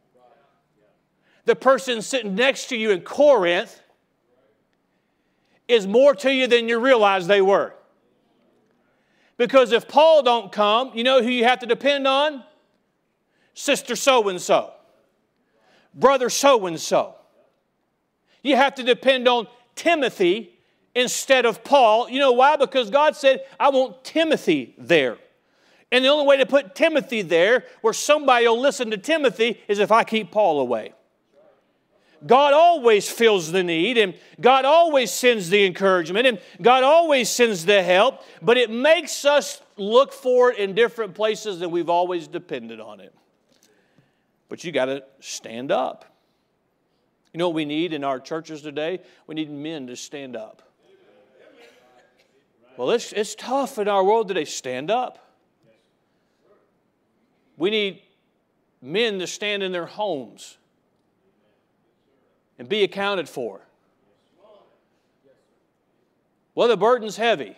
the 1.45 1.55
person 1.55 2.01
sitting 2.01 2.35
next 2.35 2.67
to 2.67 2.77
you 2.77 2.91
in 2.91 3.01
Corinth, 3.01 3.81
is 5.67 5.87
more 5.87 6.13
to 6.13 6.31
you 6.31 6.47
than 6.47 6.69
you 6.69 6.79
realize 6.79 7.25
they 7.25 7.41
were. 7.41 7.73
Because 9.37 9.71
if 9.71 9.87
Paul 9.87 10.23
don't 10.23 10.51
come, 10.51 10.91
you 10.93 11.03
know 11.03 11.21
who 11.21 11.29
you 11.29 11.43
have 11.43 11.59
to 11.59 11.65
depend 11.65 12.07
on? 12.07 12.43
Sister 13.53 13.95
so 13.95 14.29
and 14.29 14.39
so. 14.39 14.73
Brother 15.93 16.29
so 16.29 16.65
and 16.67 16.79
so. 16.79 17.15
You 18.43 18.55
have 18.55 18.75
to 18.75 18.83
depend 18.83 19.27
on 19.27 19.47
Timothy 19.75 20.54
instead 20.95 21.45
of 21.45 21.63
Paul. 21.63 22.09
You 22.09 22.19
know 22.19 22.31
why? 22.31 22.55
Because 22.55 22.89
God 22.89 23.15
said, 23.15 23.45
I 23.59 23.69
want 23.69 24.03
Timothy 24.03 24.73
there. 24.77 25.17
And 25.91 26.03
the 26.03 26.09
only 26.09 26.25
way 26.25 26.37
to 26.37 26.45
put 26.45 26.73
Timothy 26.73 27.21
there 27.21 27.65
where 27.81 27.93
somebody 27.93 28.47
will 28.47 28.59
listen 28.59 28.89
to 28.91 28.97
Timothy 28.97 29.61
is 29.67 29.79
if 29.79 29.91
I 29.91 30.03
keep 30.03 30.31
Paul 30.31 30.59
away. 30.59 30.93
God 32.25 32.53
always 32.53 33.09
fills 33.09 33.51
the 33.51 33.61
need, 33.61 33.99
and 33.99 34.15
God 34.41 34.65
always 34.65 35.11
sends 35.11 35.49
the 35.49 35.63
encouragement, 35.65 36.25
and 36.25 36.39
God 36.59 36.83
always 36.83 37.29
sends 37.29 37.65
the 37.65 37.83
help, 37.83 38.23
but 38.41 38.57
it 38.57 38.71
makes 38.71 39.25
us 39.25 39.61
look 39.77 40.11
for 40.11 40.51
it 40.51 40.57
in 40.57 40.73
different 40.73 41.13
places 41.13 41.59
than 41.59 41.69
we've 41.69 41.89
always 41.89 42.27
depended 42.27 42.79
on 42.79 42.99
it. 42.99 43.13
But 44.49 44.63
you 44.63 44.71
got 44.71 44.85
to 44.85 45.03
stand 45.19 45.71
up. 45.71 46.17
You 47.31 47.37
know 47.37 47.49
what 47.49 47.55
we 47.55 47.65
need 47.65 47.93
in 47.93 48.03
our 48.03 48.19
churches 48.19 48.61
today? 48.61 49.01
We 49.27 49.35
need 49.35 49.51
men 49.51 49.87
to 49.87 49.95
stand 49.95 50.35
up. 50.35 50.64
Well, 52.77 52.91
it's, 52.91 53.13
it's 53.13 53.35
tough 53.35 53.77
in 53.77 53.87
our 53.87 54.03
world 54.03 54.27
today. 54.27 54.45
Stand 54.45 54.91
up. 54.91 55.19
We 57.57 57.69
need 57.69 58.01
men 58.81 59.19
to 59.19 59.27
stand 59.27 59.63
in 59.63 59.71
their 59.71 59.85
homes 59.85 60.57
and 62.59 62.67
be 62.67 62.83
accounted 62.83 63.29
for. 63.29 63.61
Well, 66.53 66.67
the 66.67 66.77
burden's 66.77 67.17
heavy. 67.17 67.55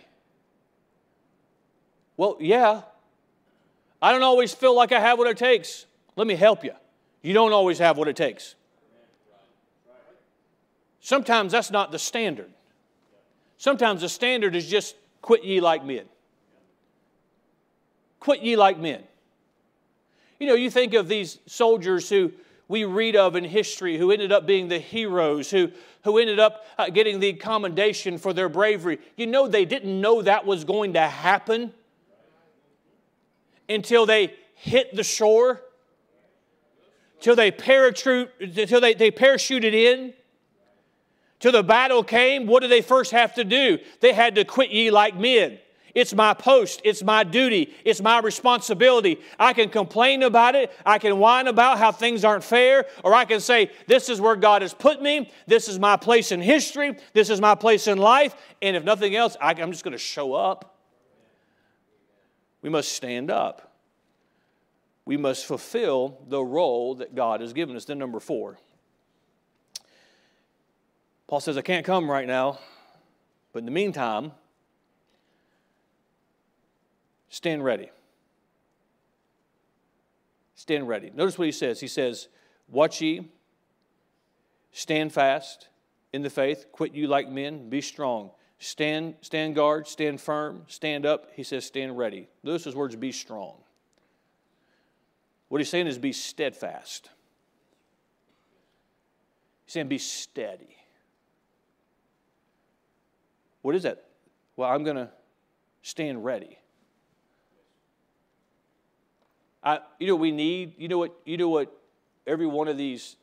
Well, 2.16 2.36
yeah. 2.40 2.82
I 4.02 4.12
don't 4.12 4.22
always 4.22 4.54
feel 4.54 4.74
like 4.74 4.92
I 4.92 5.00
have 5.00 5.18
what 5.18 5.28
it 5.28 5.36
takes. 5.36 5.86
Let 6.16 6.26
me 6.26 6.34
help 6.34 6.64
you. 6.64 6.72
You 7.22 7.32
don't 7.32 7.52
always 7.52 7.78
have 7.78 7.96
what 7.96 8.08
it 8.08 8.16
takes. 8.16 8.54
Sometimes 11.00 11.52
that's 11.52 11.70
not 11.70 11.90
the 11.90 11.98
standard. 11.98 12.50
Sometimes 13.56 14.02
the 14.02 14.08
standard 14.08 14.54
is 14.54 14.68
just 14.68 14.94
quit 15.22 15.44
ye 15.44 15.60
like 15.60 15.84
men. 15.84 16.04
Quit 18.20 18.42
ye 18.42 18.56
like 18.56 18.78
men. 18.78 19.02
You 20.38 20.46
know, 20.46 20.54
you 20.54 20.70
think 20.70 20.94
of 20.94 21.08
these 21.08 21.38
soldiers 21.46 22.08
who 22.08 22.32
we 22.68 22.84
read 22.84 23.16
of 23.16 23.34
in 23.34 23.44
history 23.44 23.96
who 23.96 24.10
ended 24.10 24.30
up 24.30 24.46
being 24.46 24.68
the 24.68 24.78
heroes, 24.78 25.50
who, 25.50 25.70
who 26.04 26.18
ended 26.18 26.38
up 26.38 26.66
uh, 26.76 26.90
getting 26.90 27.18
the 27.18 27.32
commendation 27.32 28.18
for 28.18 28.32
their 28.32 28.48
bravery. 28.48 28.98
You 29.16 29.26
know, 29.26 29.48
they 29.48 29.64
didn't 29.64 30.00
know 30.00 30.22
that 30.22 30.46
was 30.46 30.64
going 30.64 30.92
to 30.92 31.00
happen 31.00 31.72
until 33.68 34.06
they 34.06 34.34
hit 34.54 34.94
the 34.94 35.04
shore, 35.04 35.62
till 37.20 37.36
they, 37.36 37.50
parachute, 37.50 38.30
until 38.40 38.80
they, 38.80 38.94
they 38.94 39.10
parachuted 39.10 39.72
in. 39.72 40.12
Till 41.40 41.52
the 41.52 41.62
battle 41.62 42.02
came, 42.02 42.46
what 42.46 42.60
did 42.60 42.70
they 42.70 42.82
first 42.82 43.12
have 43.12 43.34
to 43.34 43.44
do? 43.44 43.78
They 44.00 44.12
had 44.12 44.34
to 44.34 44.44
quit 44.44 44.70
ye 44.70 44.90
like 44.90 45.16
men. 45.16 45.58
It's 45.94 46.14
my 46.14 46.34
post. 46.34 46.80
It's 46.84 47.02
my 47.02 47.24
duty. 47.24 47.74
It's 47.84 48.00
my 48.00 48.20
responsibility. 48.20 49.20
I 49.38 49.52
can 49.52 49.68
complain 49.68 50.22
about 50.22 50.54
it. 50.54 50.72
I 50.84 50.98
can 50.98 51.18
whine 51.18 51.46
about 51.46 51.78
how 51.78 51.92
things 51.92 52.24
aren't 52.24 52.44
fair. 52.44 52.86
Or 53.02 53.14
I 53.14 53.24
can 53.24 53.40
say, 53.40 53.70
This 53.86 54.08
is 54.08 54.20
where 54.20 54.36
God 54.36 54.62
has 54.62 54.74
put 54.74 55.00
me. 55.00 55.30
This 55.46 55.68
is 55.68 55.78
my 55.78 55.96
place 55.96 56.30
in 56.30 56.40
history. 56.40 56.96
This 57.14 57.30
is 57.30 57.40
my 57.40 57.54
place 57.54 57.86
in 57.86 57.98
life. 57.98 58.36
And 58.62 58.76
if 58.76 58.84
nothing 58.84 59.16
else, 59.16 59.36
I'm 59.40 59.72
just 59.72 59.82
going 59.82 59.92
to 59.92 59.98
show 59.98 60.34
up. 60.34 60.76
We 62.62 62.70
must 62.70 62.92
stand 62.92 63.30
up. 63.30 63.72
We 65.04 65.16
must 65.16 65.46
fulfill 65.46 66.18
the 66.28 66.42
role 66.42 66.96
that 66.96 67.14
God 67.14 67.40
has 67.40 67.52
given 67.52 67.76
us. 67.76 67.86
Then, 67.86 67.98
number 67.98 68.20
four. 68.20 68.58
Paul 71.28 71.40
says, 71.40 71.56
I 71.56 71.62
can't 71.62 71.86
come 71.86 72.10
right 72.10 72.26
now, 72.26 72.58
but 73.52 73.60
in 73.60 73.64
the 73.64 73.70
meantime, 73.70 74.32
Stand 77.28 77.62
ready. 77.62 77.90
Stand 80.54 80.88
ready. 80.88 81.12
Notice 81.14 81.38
what 81.38 81.44
he 81.46 81.52
says. 81.52 81.80
He 81.80 81.88
says, 81.88 82.28
Watch 82.68 83.00
ye, 83.00 83.28
stand 84.72 85.12
fast 85.12 85.68
in 86.12 86.22
the 86.22 86.30
faith, 86.30 86.66
quit 86.72 86.94
you 86.94 87.06
like 87.06 87.28
men, 87.28 87.68
be 87.68 87.80
strong. 87.80 88.30
Stand, 88.58 89.14
stand 89.20 89.54
guard, 89.54 89.86
stand 89.86 90.20
firm, 90.20 90.64
stand 90.66 91.06
up. 91.06 91.28
He 91.34 91.44
says, 91.44 91.64
stand 91.64 91.96
ready. 91.96 92.28
Notice 92.42 92.64
his 92.64 92.74
words, 92.74 92.96
be 92.96 93.12
strong. 93.12 93.54
What 95.48 95.60
he's 95.60 95.68
saying 95.68 95.86
is 95.86 95.96
be 95.96 96.12
steadfast. 96.12 97.08
He's 99.64 99.74
saying 99.74 99.86
be 99.86 99.98
steady. 99.98 100.77
What 103.68 103.74
is 103.74 103.82
that? 103.82 104.02
Well, 104.56 104.70
I'm 104.70 104.82
going 104.82 104.96
to 104.96 105.10
stand 105.82 106.24
ready. 106.24 106.58
I, 109.62 109.80
you 109.98 110.06
know, 110.06 110.16
we 110.16 110.32
need, 110.32 110.72
you 110.78 110.88
know 110.88 110.96
what, 110.96 111.14
you 111.26 111.36
know 111.36 111.50
what 111.50 111.70
every 112.26 112.46
one 112.46 112.68
of 112.68 112.78
these 112.78 113.16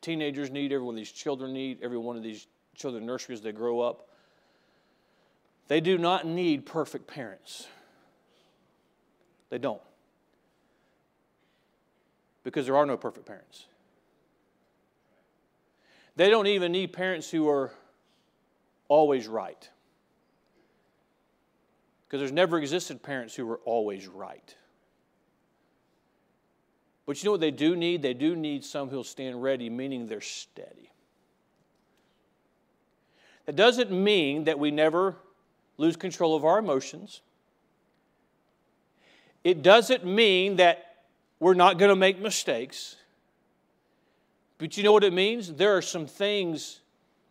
teenagers 0.00 0.48
need, 0.48 0.72
every 0.72 0.86
one 0.86 0.94
of 0.94 0.96
these 0.96 1.10
children 1.10 1.52
need, 1.52 1.80
every 1.82 1.98
one 1.98 2.16
of 2.16 2.22
these 2.22 2.46
children 2.76 3.04
nurseries 3.04 3.40
they 3.40 3.50
grow 3.50 3.80
up. 3.80 4.10
They 5.66 5.80
do 5.80 5.98
not 5.98 6.24
need 6.24 6.64
perfect 6.64 7.08
parents. 7.08 7.66
They 9.50 9.58
don't. 9.58 9.82
Because 12.44 12.66
there 12.66 12.76
are 12.76 12.86
no 12.86 12.96
perfect 12.96 13.26
parents. 13.26 13.66
They 16.14 16.30
don't 16.30 16.46
even 16.46 16.70
need 16.70 16.92
parents 16.92 17.28
who 17.28 17.48
are 17.48 17.72
always 18.88 19.26
right. 19.26 19.68
Because 22.06 22.20
there's 22.20 22.32
never 22.32 22.58
existed 22.58 23.02
parents 23.02 23.34
who 23.34 23.46
were 23.46 23.60
always 23.64 24.06
right. 24.06 24.54
But 27.06 27.22
you 27.22 27.26
know 27.26 27.32
what 27.32 27.40
they 27.40 27.50
do 27.50 27.76
need? 27.76 28.02
They 28.02 28.14
do 28.14 28.34
need 28.34 28.64
some 28.64 28.88
who'll 28.88 29.04
stand 29.04 29.42
ready, 29.42 29.68
meaning 29.68 30.06
they're 30.06 30.20
steady. 30.20 30.90
That 33.46 33.56
doesn't 33.56 33.90
mean 33.90 34.44
that 34.44 34.58
we 34.58 34.70
never 34.70 35.16
lose 35.76 35.96
control 35.96 36.34
of 36.34 36.44
our 36.44 36.58
emotions. 36.58 37.20
It 39.42 39.62
doesn't 39.62 40.06
mean 40.06 40.56
that 40.56 40.94
we're 41.40 41.54
not 41.54 41.78
going 41.78 41.90
to 41.90 41.96
make 41.96 42.18
mistakes. 42.18 42.96
But 44.56 44.78
you 44.78 44.82
know 44.82 44.92
what 44.92 45.04
it 45.04 45.12
means? 45.12 45.52
There 45.52 45.76
are 45.76 45.82
some 45.82 46.06
things 46.06 46.80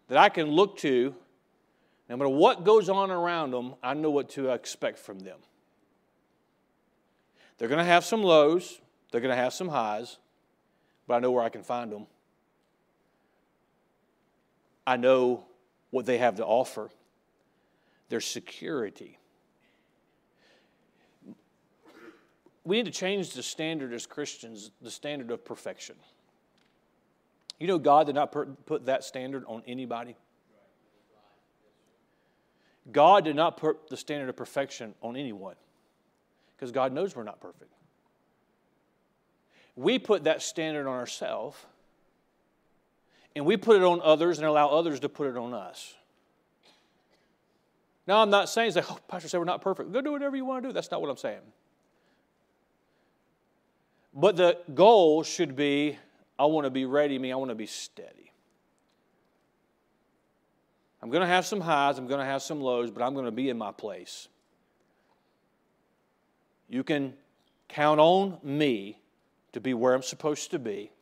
that 0.08 0.18
I 0.20 0.30
can 0.30 0.52
look 0.52 0.78
to, 0.80 1.16
no 2.10 2.18
matter 2.18 2.30
what 2.30 2.64
goes 2.64 2.90
on 2.90 3.12
around 3.12 3.52
them, 3.52 3.76
I 3.82 3.94
know 3.94 4.10
what 4.10 4.30
to 4.32 4.50
expect 4.50 5.00
from 5.00 5.20
them. 5.20 5.40
They're 7.58 7.70
going 7.70 7.80
to 7.80 7.86
have 7.86 8.04
some 8.04 8.24
lows, 8.24 8.82
they're 9.12 9.22
going 9.22 9.36
to 9.36 9.42
have 9.42 9.54
some 9.54 9.70
highs, 9.70 10.18
but 11.08 11.16
I 11.16 11.20
know 11.20 11.32
where 11.32 11.44
I 11.44 11.50
can 11.50 11.64
find 11.64 11.92
them. 11.92 12.08
I 14.86 14.98
know 14.98 15.46
what 15.92 16.06
they 16.06 16.18
have 16.18 16.36
to 16.36 16.46
offer, 16.46 16.90
their 18.10 18.20
security. 18.20 19.18
We 22.66 22.78
need 22.78 22.86
to 22.86 22.92
change 22.92 23.34
the 23.34 23.44
standard 23.44 23.94
as 23.94 24.06
Christians, 24.06 24.72
the 24.82 24.92
standard 24.92 25.32
of 25.32 25.46
perfection. 25.46 25.96
You 27.60 27.68
know, 27.68 27.78
God 27.78 28.08
did 28.08 28.16
not 28.16 28.32
put 28.66 28.88
that 28.88 29.04
standard 29.04 29.46
on 29.48 29.64
anybody. 29.68 30.18
God 32.92 33.24
did 33.24 33.36
not 33.36 33.58
put 33.58 33.90
the 33.90 33.98
standard 33.98 34.30
of 34.30 34.36
perfection 34.36 34.94
on 35.02 35.16
anyone 35.16 35.56
because 36.56 36.72
God 36.72 36.92
knows 36.92 37.16
we're 37.16 37.24
not 37.24 37.40
perfect. 37.40 37.72
We 39.76 39.98
put 40.00 40.26
that 40.26 40.42
standard 40.42 40.88
on 40.88 40.96
ourselves 40.96 41.58
and 43.36 43.46
we 43.46 43.58
put 43.58 43.78
it 43.78 43.84
on 43.84 44.02
others 44.04 44.38
and 44.38 44.48
allow 44.48 44.68
others 44.68 45.00
to 45.00 45.10
put 45.10 45.28
it 45.28 45.38
on 45.38 45.54
us. 45.54 45.96
Now, 48.06 48.22
I'm 48.22 48.30
not 48.30 48.50
saying, 48.50 48.74
like, 48.74 48.92
oh, 48.92 49.00
Pastor 49.08 49.30
said 49.30 49.38
we're 49.38 49.46
not 49.46 49.62
perfect. 49.62 49.92
Go 49.94 50.02
do 50.02 50.12
whatever 50.12 50.36
you 50.36 50.46
want 50.46 50.64
to 50.64 50.70
do. 50.70 50.74
That's 50.74 50.92
not 50.92 51.02
what 51.02 51.10
I'm 51.10 51.18
saying. 51.18 51.40
But 54.14 54.36
the 54.36 54.58
goal 54.74 55.24
should 55.24 55.56
be 55.56 55.98
I 56.38 56.46
want 56.46 56.66
to 56.66 56.72
be 56.72 56.86
ready, 56.86 57.18
me, 57.18 57.32
I 57.32 57.36
want 57.36 57.50
to 57.50 57.56
be 57.56 57.66
steady. 57.66 58.33
I'm 61.04 61.10
going 61.10 61.20
to 61.20 61.28
have 61.28 61.46
some 61.46 61.60
highs, 61.60 61.98
I'm 61.98 62.08
going 62.08 62.22
to 62.22 62.26
have 62.26 62.42
some 62.42 62.62
lows, 62.62 62.90
but 62.90 63.04
I'm 63.04 63.14
going 63.14 63.26
to 63.26 63.32
be 63.32 63.50
in 63.50 63.58
my 63.58 63.74
place. 63.74 64.30
You 66.70 66.82
can 66.82 67.14
count 67.68 68.00
on 68.00 68.38
me 68.42 69.00
to 69.52 69.60
be 69.60 69.74
where 69.74 69.94
I'm 69.94 70.02
supposed 70.02 70.52
to 70.52 70.60
be. 70.60 70.94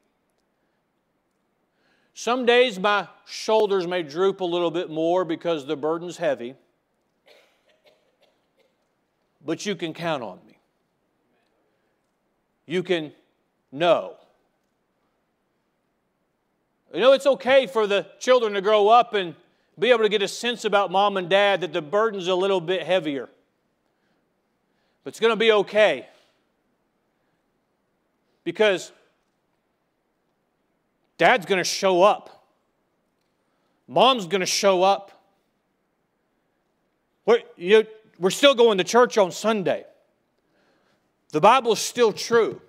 Some 2.15 2.47
days 2.47 2.79
my 2.79 3.09
shoulders 3.27 3.85
may 3.85 4.01
droop 4.01 4.41
a 4.41 4.45
little 4.45 4.71
bit 4.71 4.89
more 4.89 5.23
because 5.23 5.67
the 5.67 5.75
burden's 5.75 6.17
heavy, 6.17 6.55
but 9.45 9.67
you 9.67 9.75
can 9.75 9.93
count 9.93 10.23
on 10.23 10.39
me. 10.47 10.57
You 12.65 12.81
can 12.81 13.11
know. 13.71 14.15
You 16.91 17.01
know, 17.01 17.13
it's 17.13 17.27
okay 17.27 17.67
for 17.67 17.85
the 17.85 18.07
children 18.19 18.53
to 18.53 18.61
grow 18.61 18.89
up 18.89 19.13
and 19.13 19.35
be 19.79 19.89
able 19.89 20.03
to 20.03 20.09
get 20.09 20.21
a 20.21 20.27
sense 20.27 20.65
about 20.65 20.91
mom 20.91 21.17
and 21.17 21.29
dad 21.29 21.61
that 21.61 21.73
the 21.73 21.81
burden's 21.81 22.27
a 22.27 22.35
little 22.35 22.61
bit 22.61 22.83
heavier. 22.83 23.29
But 25.03 25.09
it's 25.09 25.19
going 25.19 25.31
to 25.31 25.37
be 25.37 25.51
okay. 25.51 26.07
Because 28.43 28.91
dad's 31.17 31.45
going 31.45 31.59
to 31.59 31.63
show 31.63 32.03
up, 32.03 32.45
mom's 33.87 34.27
going 34.27 34.41
to 34.41 34.45
show 34.45 34.83
up. 34.83 35.11
We're, 37.25 37.41
you 37.55 37.79
know, 37.79 37.89
we're 38.19 38.29
still 38.31 38.55
going 38.55 38.77
to 38.79 38.83
church 38.83 39.17
on 39.17 39.31
Sunday. 39.31 39.85
The 41.31 41.39
Bible's 41.39 41.79
still 41.79 42.11
true. 42.11 42.61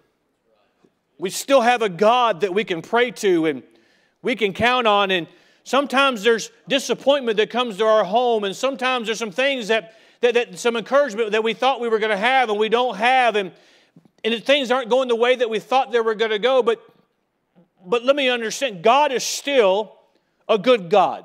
We 1.18 1.30
still 1.30 1.60
have 1.60 1.82
a 1.82 1.88
God 1.88 2.40
that 2.40 2.54
we 2.54 2.64
can 2.64 2.82
pray 2.82 3.10
to 3.12 3.46
and 3.46 3.62
we 4.22 4.36
can 4.36 4.52
count 4.52 4.86
on. 4.86 5.10
And 5.10 5.26
sometimes 5.64 6.22
there's 6.22 6.50
disappointment 6.68 7.36
that 7.36 7.50
comes 7.50 7.78
to 7.78 7.84
our 7.84 8.04
home, 8.04 8.44
and 8.44 8.54
sometimes 8.54 9.06
there's 9.06 9.18
some 9.18 9.30
things 9.30 9.68
that, 9.68 9.96
that, 10.20 10.34
that 10.34 10.58
some 10.58 10.76
encouragement 10.76 11.32
that 11.32 11.42
we 11.42 11.54
thought 11.54 11.80
we 11.80 11.88
were 11.88 11.98
going 11.98 12.10
to 12.10 12.16
have 12.16 12.50
and 12.50 12.58
we 12.58 12.68
don't 12.68 12.96
have. 12.96 13.36
And, 13.36 13.52
and 14.24 14.44
things 14.44 14.70
aren't 14.70 14.88
going 14.88 15.08
the 15.08 15.16
way 15.16 15.36
that 15.36 15.50
we 15.50 15.58
thought 15.58 15.92
they 15.92 16.00
were 16.00 16.14
going 16.14 16.30
to 16.30 16.38
go. 16.38 16.62
But, 16.62 16.80
but 17.84 18.04
let 18.04 18.16
me 18.16 18.28
understand 18.28 18.82
God 18.82 19.12
is 19.12 19.24
still 19.24 19.96
a 20.48 20.58
good 20.58 20.90
God. 20.90 21.24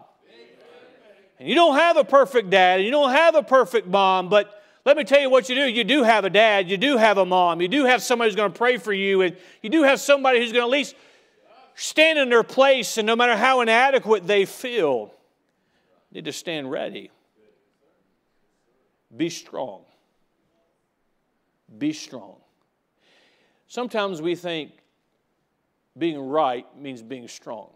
And 1.40 1.48
you 1.48 1.54
don't 1.54 1.76
have 1.76 1.98
a 1.98 2.04
perfect 2.04 2.50
dad, 2.50 2.80
and 2.80 2.86
you 2.86 2.92
don't 2.92 3.12
have 3.12 3.36
a 3.36 3.44
perfect 3.44 3.88
mom, 3.88 4.28
but 4.28 4.64
let 4.86 4.98
me 4.98 5.04
tell 5.04 5.20
you 5.20 5.30
what 5.30 5.50
you 5.50 5.56
do. 5.56 5.68
You 5.68 5.84
do 5.84 6.02
have 6.02 6.26
a 6.26 6.30
dad, 6.30 6.70
you 6.70 6.78
do 6.78 6.98
have 6.98 7.18
a 7.18 7.26
mom, 7.26 7.62
you 7.62 7.68
do 7.68 7.86
have 7.86 8.02
somebody 8.02 8.30
who's 8.30 8.36
going 8.36 8.52
to 8.52 8.58
pray 8.58 8.78
for 8.78 8.94
you, 8.94 9.22
and 9.22 9.36
you 9.62 9.70
do 9.70 9.84
have 9.84 10.00
somebody 10.00 10.40
who's 10.40 10.52
going 10.52 10.64
to 10.64 10.68
at 10.68 10.72
least 10.72 10.96
stand 11.78 12.20
in 12.20 12.30
their 12.30 12.44
place, 12.44 12.98
and 12.98 13.06
no 13.06 13.16
matter 13.16 13.38
how 13.38 13.62
inadequate 13.62 14.28
they 14.28 14.46
feel, 14.46 15.14
need 16.12 16.26
to 16.26 16.34
stand 16.34 16.70
ready. 16.70 17.12
Be 19.16 19.30
strong. 19.30 19.84
Be 21.78 21.94
strong. 21.94 22.36
Sometimes 23.68 24.22
we 24.22 24.36
think 24.36 24.72
being 25.98 26.20
right 26.20 26.66
means 26.78 27.02
being 27.02 27.28
strong. 27.28 27.70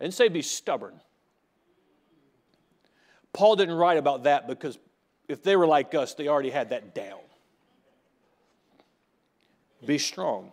And 0.00 0.12
say 0.12 0.28
be 0.28 0.42
stubborn. 0.42 1.00
Paul 3.32 3.56
didn't 3.56 3.74
write 3.76 3.98
about 3.98 4.24
that 4.24 4.48
because 4.48 4.78
if 5.28 5.42
they 5.42 5.56
were 5.56 5.66
like 5.66 5.94
us, 5.94 6.14
they 6.14 6.28
already 6.28 6.50
had 6.50 6.70
that 6.70 6.94
down. 6.94 7.20
Be 9.84 9.98
strong, 9.98 10.52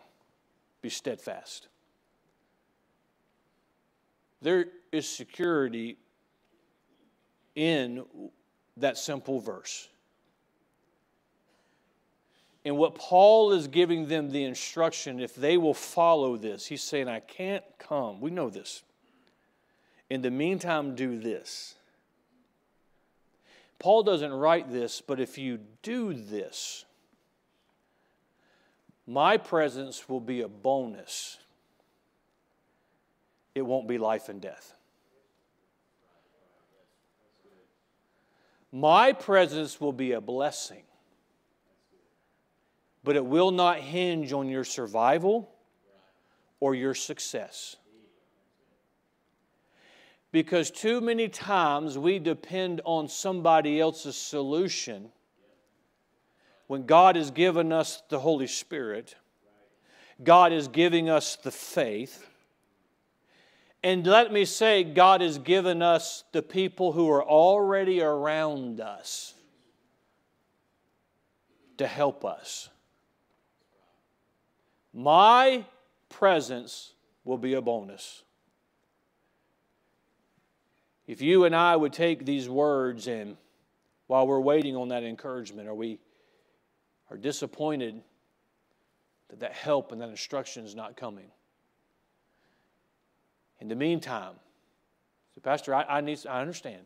be 0.82 0.90
steadfast. 0.90 1.68
There 4.42 4.66
is 4.92 5.08
security 5.08 5.98
in 7.56 8.06
that 8.78 8.98
simple 8.98 9.40
verse. 9.40 9.90
And 12.64 12.78
what 12.78 12.96
Paul 12.96 13.54
is 13.54 13.68
giving 13.68 14.08
them 14.08 14.30
the 14.30 14.44
instruction, 14.44 15.20
if 15.20 15.36
they 15.36 15.58
will 15.58 15.74
follow 15.74 16.36
this, 16.36 16.66
he's 16.66 16.84
saying, 16.84 17.08
I 17.08 17.22
can't 17.22 17.64
come. 17.80 18.20
We 18.20 18.30
know 18.30 18.50
this. 18.50 18.84
In 20.10 20.22
the 20.22 20.32
meantime, 20.32 20.94
do 20.94 21.18
this. 21.18 21.76
Paul 23.80 24.04
doesn't 24.04 24.34
write 24.34 24.72
this, 24.72 25.02
but 25.02 25.20
if 25.20 25.38
you 25.38 25.60
do 25.82 26.14
this, 26.14 26.86
my 29.08 29.38
presence 29.38 30.10
will 30.10 30.20
be 30.20 30.42
a 30.42 30.50
bonus. 30.50 31.38
It 33.56 33.62
won't 33.62 33.88
be 33.88 33.98
life 33.98 34.28
and 34.28 34.42
death. 34.42 34.76
My 38.72 39.14
presence 39.14 39.80
will 39.80 39.94
be 39.94 40.12
a 40.12 40.20
blessing, 40.20 40.84
but 43.04 43.16
it 43.16 43.26
will 43.26 43.52
not 43.52 43.80
hinge 43.80 44.34
on 44.34 44.50
your 44.50 44.66
survival 44.66 45.50
or 46.60 46.76
your 46.76 46.94
success. 46.94 47.78
Because 50.34 50.70
too 50.70 51.00
many 51.00 51.30
times 51.30 51.98
we 51.98 52.20
depend 52.20 52.82
on 52.84 53.08
somebody 53.08 53.80
else's 53.80 54.18
solution 54.18 55.12
when 56.68 56.86
God 56.86 57.16
has 57.16 57.32
given 57.32 57.72
us 57.72 58.04
the 58.10 58.20
Holy 58.20 58.48
Spirit, 58.48 59.16
God 60.24 60.52
is 60.52 60.68
giving 60.68 61.10
us 61.10 61.38
the 61.38 61.52
faith. 61.52 62.28
And 63.84 64.06
let 64.06 64.34
me 64.34 64.44
say, 64.44 64.84
God 64.84 65.22
has 65.22 65.38
given 65.38 65.82
us 65.82 66.26
the 66.34 66.42
people 66.42 66.92
who 66.92 67.10
are 67.10 67.24
already 67.24 68.02
around 68.02 68.82
us 68.82 69.34
to 71.78 71.88
help 71.88 72.26
us. 72.26 72.70
My 74.94 75.64
presence 76.10 76.94
will 77.24 77.38
be 77.38 77.54
a 77.54 77.62
bonus. 77.62 78.24
If 81.06 81.22
you 81.22 81.46
and 81.46 81.56
I 81.56 81.76
would 81.76 81.94
take 81.94 82.26
these 82.26 82.50
words 82.50 83.08
and 83.08 83.38
while 84.08 84.26
we're 84.26 84.40
waiting 84.40 84.76
on 84.76 84.90
that 84.90 85.04
encouragement, 85.04 85.68
are 85.68 85.76
we 85.76 86.00
are 87.10 87.18
disappointed 87.18 88.02
that 89.30 89.40
that 89.40 89.54
help 89.54 89.92
and 89.92 90.02
that 90.02 90.10
instruction 90.10 90.66
is 90.66 90.76
not 90.76 90.98
coming? 90.98 91.32
In 93.60 93.68
the 93.68 93.76
meantime, 93.76 94.36
so 95.36 95.42
Pastor, 95.42 95.74
I, 95.74 95.84
I 95.84 96.02
need 96.02 96.20
I 96.28 96.42
understand. 96.42 96.86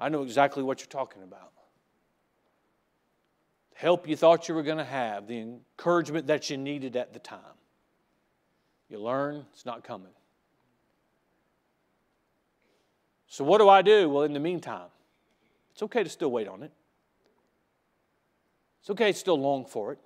I 0.00 0.08
know 0.08 0.22
exactly 0.22 0.62
what 0.62 0.80
you're 0.80 0.88
talking 0.88 1.22
about. 1.22 1.52
The 3.72 3.78
help 3.78 4.08
you 4.08 4.16
thought 4.16 4.48
you 4.48 4.54
were 4.54 4.62
going 4.62 4.78
to 4.78 4.84
have, 4.84 5.26
the 5.26 5.38
encouragement 5.38 6.26
that 6.26 6.50
you 6.50 6.56
needed 6.56 6.96
at 6.96 7.12
the 7.12 7.18
time. 7.18 7.38
You 8.88 8.98
learn 8.98 9.46
it's 9.52 9.64
not 9.64 9.82
coming. 9.82 10.12
So, 13.26 13.44
what 13.44 13.58
do 13.58 13.68
I 13.68 13.82
do? 13.82 14.08
Well, 14.08 14.24
in 14.24 14.32
the 14.32 14.40
meantime, 14.40 14.88
it's 15.72 15.82
okay 15.82 16.04
to 16.04 16.10
still 16.10 16.30
wait 16.30 16.48
on 16.48 16.62
it. 16.62 16.70
It's 18.84 18.90
okay 18.90 19.12
to 19.12 19.18
still 19.18 19.40
long 19.40 19.64
for 19.64 19.92
it. 19.92 19.98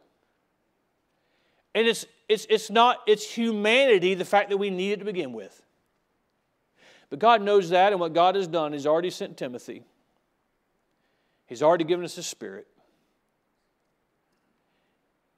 And 1.74 1.88
it's, 1.88 2.06
it's, 2.28 2.46
it's 2.48 2.70
not, 2.70 3.00
it's 3.08 3.28
humanity, 3.28 4.14
the 4.14 4.24
fact 4.24 4.50
that 4.50 4.56
we 4.56 4.70
need 4.70 4.92
it 4.92 4.98
to 5.00 5.04
begin 5.04 5.32
with. 5.32 5.60
But 7.10 7.18
God 7.18 7.42
knows 7.42 7.70
that, 7.70 7.92
and 7.92 8.00
what 8.00 8.14
God 8.14 8.36
has 8.36 8.46
done, 8.46 8.72
He's 8.72 8.86
already 8.86 9.10
sent 9.10 9.36
Timothy. 9.36 9.82
He's 11.46 11.60
already 11.60 11.82
given 11.82 12.04
us 12.04 12.14
His 12.14 12.28
Spirit. 12.28 12.68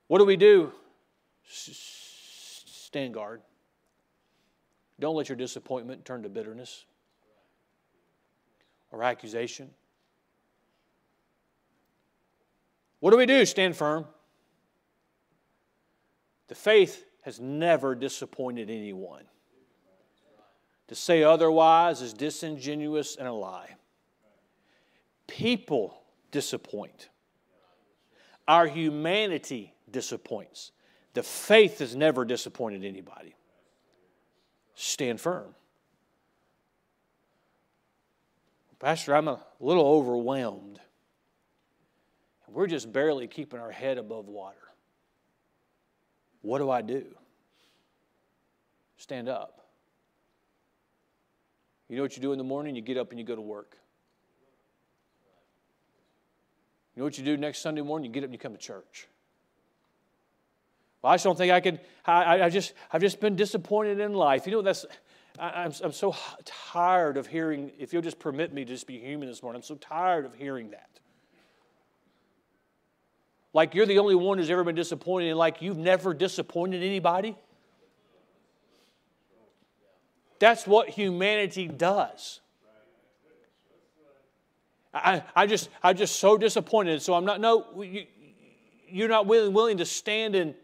What 0.08 0.18
do 0.18 0.26
we 0.26 0.36
do? 0.36 0.72
Stand 1.48 3.14
guard. 3.14 3.40
Don't 4.98 5.16
let 5.16 5.30
your 5.30 5.36
disappointment 5.36 6.04
turn 6.04 6.24
to 6.24 6.28
bitterness 6.28 6.84
or 8.90 9.02
accusation. 9.02 9.70
What 13.00 13.10
do 13.10 13.16
we 13.16 13.26
do? 13.26 13.44
Stand 13.44 13.76
firm. 13.76 14.06
The 16.48 16.54
faith 16.54 17.04
has 17.22 17.40
never 17.40 17.94
disappointed 17.94 18.70
anyone. 18.70 19.24
To 20.88 20.94
say 20.94 21.22
otherwise 21.22 22.02
is 22.02 22.12
disingenuous 22.12 23.16
and 23.16 23.28
a 23.28 23.32
lie. 23.32 23.76
People 25.26 26.02
disappoint. 26.30 27.08
Our 28.48 28.66
humanity 28.66 29.72
disappoints. 29.90 30.72
The 31.14 31.22
faith 31.22 31.78
has 31.78 31.94
never 31.94 32.24
disappointed 32.24 32.84
anybody. 32.84 33.36
Stand 34.74 35.20
firm. 35.20 35.54
Pastor, 38.80 39.14
I'm 39.14 39.28
a 39.28 39.40
little 39.60 39.86
overwhelmed. 39.86 40.80
We're 42.52 42.66
just 42.66 42.92
barely 42.92 43.26
keeping 43.28 43.60
our 43.60 43.70
head 43.70 43.98
above 43.98 44.26
water. 44.26 44.56
What 46.42 46.58
do 46.58 46.70
I 46.70 46.82
do? 46.82 47.04
Stand 48.96 49.28
up. 49.28 49.66
You 51.88 51.96
know 51.96 52.02
what 52.02 52.16
you 52.16 52.22
do 52.22 52.32
in 52.32 52.38
the 52.38 52.44
morning? 52.44 52.76
You 52.76 52.82
get 52.82 52.96
up 52.96 53.10
and 53.10 53.18
you 53.18 53.26
go 53.26 53.34
to 53.34 53.42
work. 53.42 53.76
You 56.94 57.00
know 57.00 57.04
what 57.04 57.18
you 57.18 57.24
do 57.24 57.36
next 57.36 57.60
Sunday 57.60 57.82
morning? 57.82 58.10
You 58.10 58.12
get 58.12 58.20
up 58.20 58.26
and 58.26 58.34
you 58.34 58.38
come 58.38 58.52
to 58.52 58.58
church. 58.58 59.08
Well, 61.02 61.12
I 61.12 61.14
just 61.14 61.24
don't 61.24 61.38
think 61.38 61.52
I 61.52 61.60
can. 61.60 61.78
I, 62.04 62.42
I 62.42 62.50
just, 62.50 62.74
I've 62.92 63.00
just 63.00 63.20
been 63.20 63.36
disappointed 63.36 64.00
in 64.00 64.12
life. 64.12 64.46
You 64.46 64.52
know, 64.52 64.62
that's, 64.62 64.84
I, 65.38 65.64
I'm, 65.64 65.72
I'm 65.82 65.92
so 65.92 66.14
tired 66.44 67.16
of 67.16 67.26
hearing, 67.26 67.72
if 67.78 67.92
you'll 67.92 68.02
just 68.02 68.18
permit 68.18 68.52
me 68.52 68.64
to 68.64 68.72
just 68.72 68.86
be 68.86 68.98
human 68.98 69.28
this 69.28 69.42
morning, 69.42 69.60
I'm 69.60 69.64
so 69.64 69.76
tired 69.76 70.26
of 70.26 70.34
hearing 70.34 70.70
that. 70.70 71.00
Like 73.52 73.74
you're 73.74 73.86
the 73.86 73.98
only 73.98 74.14
one 74.14 74.38
who's 74.38 74.50
ever 74.50 74.64
been 74.64 74.76
disappointed, 74.76 75.28
and 75.28 75.38
like 75.38 75.60
you've 75.60 75.78
never 75.78 76.14
disappointed 76.14 76.82
anybody. 76.82 77.36
That's 80.38 80.66
what 80.66 80.88
humanity 80.88 81.68
does. 81.68 82.40
I, 84.92 85.22
I 85.36 85.46
just, 85.46 85.68
I'm 85.82 85.96
just 85.96 86.16
so 86.16 86.36
disappointed. 86.36 87.02
So 87.02 87.14
I'm 87.14 87.24
not, 87.24 87.40
no, 87.40 87.82
you, 87.82 88.06
you're 88.88 89.08
not 89.08 89.26
willing, 89.26 89.52
willing 89.52 89.78
to 89.78 89.84
stand 89.84 90.34
and, 90.34 90.54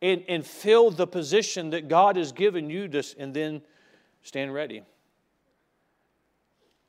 and, 0.00 0.24
and 0.28 0.46
fill 0.46 0.90
the 0.90 1.06
position 1.06 1.70
that 1.70 1.88
God 1.88 2.16
has 2.16 2.32
given 2.32 2.70
you 2.70 2.88
to, 2.88 3.02
and 3.18 3.34
then 3.34 3.60
stand 4.22 4.54
ready. 4.54 4.82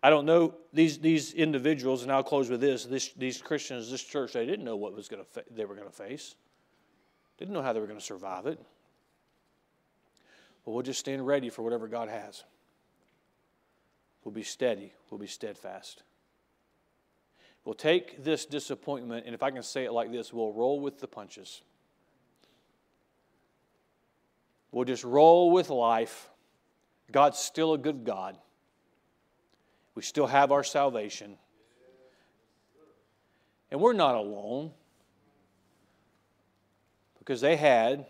I 0.03 0.09
don't 0.09 0.25
know 0.25 0.55
these, 0.73 0.99
these 0.99 1.33
individuals, 1.33 2.03
and 2.03 2.11
I'll 2.11 2.23
close 2.23 2.49
with 2.49 2.61
this, 2.61 2.85
this 2.85 3.11
these 3.13 3.41
Christians, 3.41 3.89
this 3.89 4.03
church, 4.03 4.33
they 4.33 4.45
didn't 4.45 4.63
know 4.63 4.75
what 4.75 4.95
was 4.95 5.07
going 5.07 5.23
to 5.23 5.29
fa- 5.29 5.43
they 5.49 5.65
were 5.65 5.75
going 5.75 5.87
to 5.87 5.93
face. 5.93 6.35
Didn't 7.37 7.53
know 7.53 7.61
how 7.61 7.73
they 7.73 7.79
were 7.79 7.87
going 7.87 7.99
to 7.99 8.05
survive 8.05 8.45
it. 8.45 8.59
But 10.65 10.71
we'll 10.71 10.83
just 10.83 10.99
stand 10.99 11.25
ready 11.25 11.49
for 11.49 11.61
whatever 11.61 11.87
God 11.87 12.09
has. 12.09 12.43
We'll 14.23 14.33
be 14.33 14.43
steady. 14.43 14.91
We'll 15.09 15.19
be 15.19 15.27
steadfast. 15.27 16.03
We'll 17.63 17.73
take 17.73 18.23
this 18.23 18.45
disappointment, 18.45 19.25
and 19.25 19.35
if 19.35 19.43
I 19.43 19.51
can 19.51 19.63
say 19.63 19.85
it 19.85 19.91
like 19.91 20.11
this, 20.11 20.31
we'll 20.31 20.53
roll 20.53 20.79
with 20.79 20.99
the 20.99 21.07
punches. 21.07 21.61
We'll 24.71 24.85
just 24.85 25.03
roll 25.03 25.51
with 25.51 25.69
life. 25.69 26.29
God's 27.11 27.39
still 27.39 27.73
a 27.73 27.77
good 27.77 28.03
God. 28.03 28.37
We 29.97 30.03
still 30.03 30.27
have 30.27 30.51
our 30.51 30.63
salvation. 30.63 31.39
And 33.71 33.81
we're 33.81 33.93
not 33.93 34.13
alone 34.13 34.69
because 37.17 37.41
they 37.41 37.55
had 37.55 38.05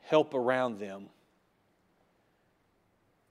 help 0.00 0.32
around 0.32 0.78
them. 0.78 1.10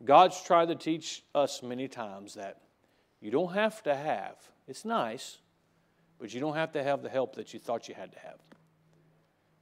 God's 0.06 0.40
tried 0.44 0.68
to 0.68 0.76
teach 0.76 1.24
us 1.34 1.64
many 1.64 1.88
times 1.88 2.36
that 2.36 2.62
you 3.22 3.32
don't 3.32 3.54
have 3.54 3.82
to 3.84 3.96
have, 3.96 4.36
it's 4.68 4.86
nice, 4.86 5.40
but 6.20 6.32
you 6.32 6.40
don't 6.40 6.56
have 6.56 6.74
to 6.74 6.84
have 6.84 7.02
the 7.02 7.10
help 7.10 7.38
that 7.38 7.56
you 7.56 7.60
thought 7.60 7.90
you 7.90 7.96
had 7.96 8.12
to 8.12 8.20
have. 8.20 8.38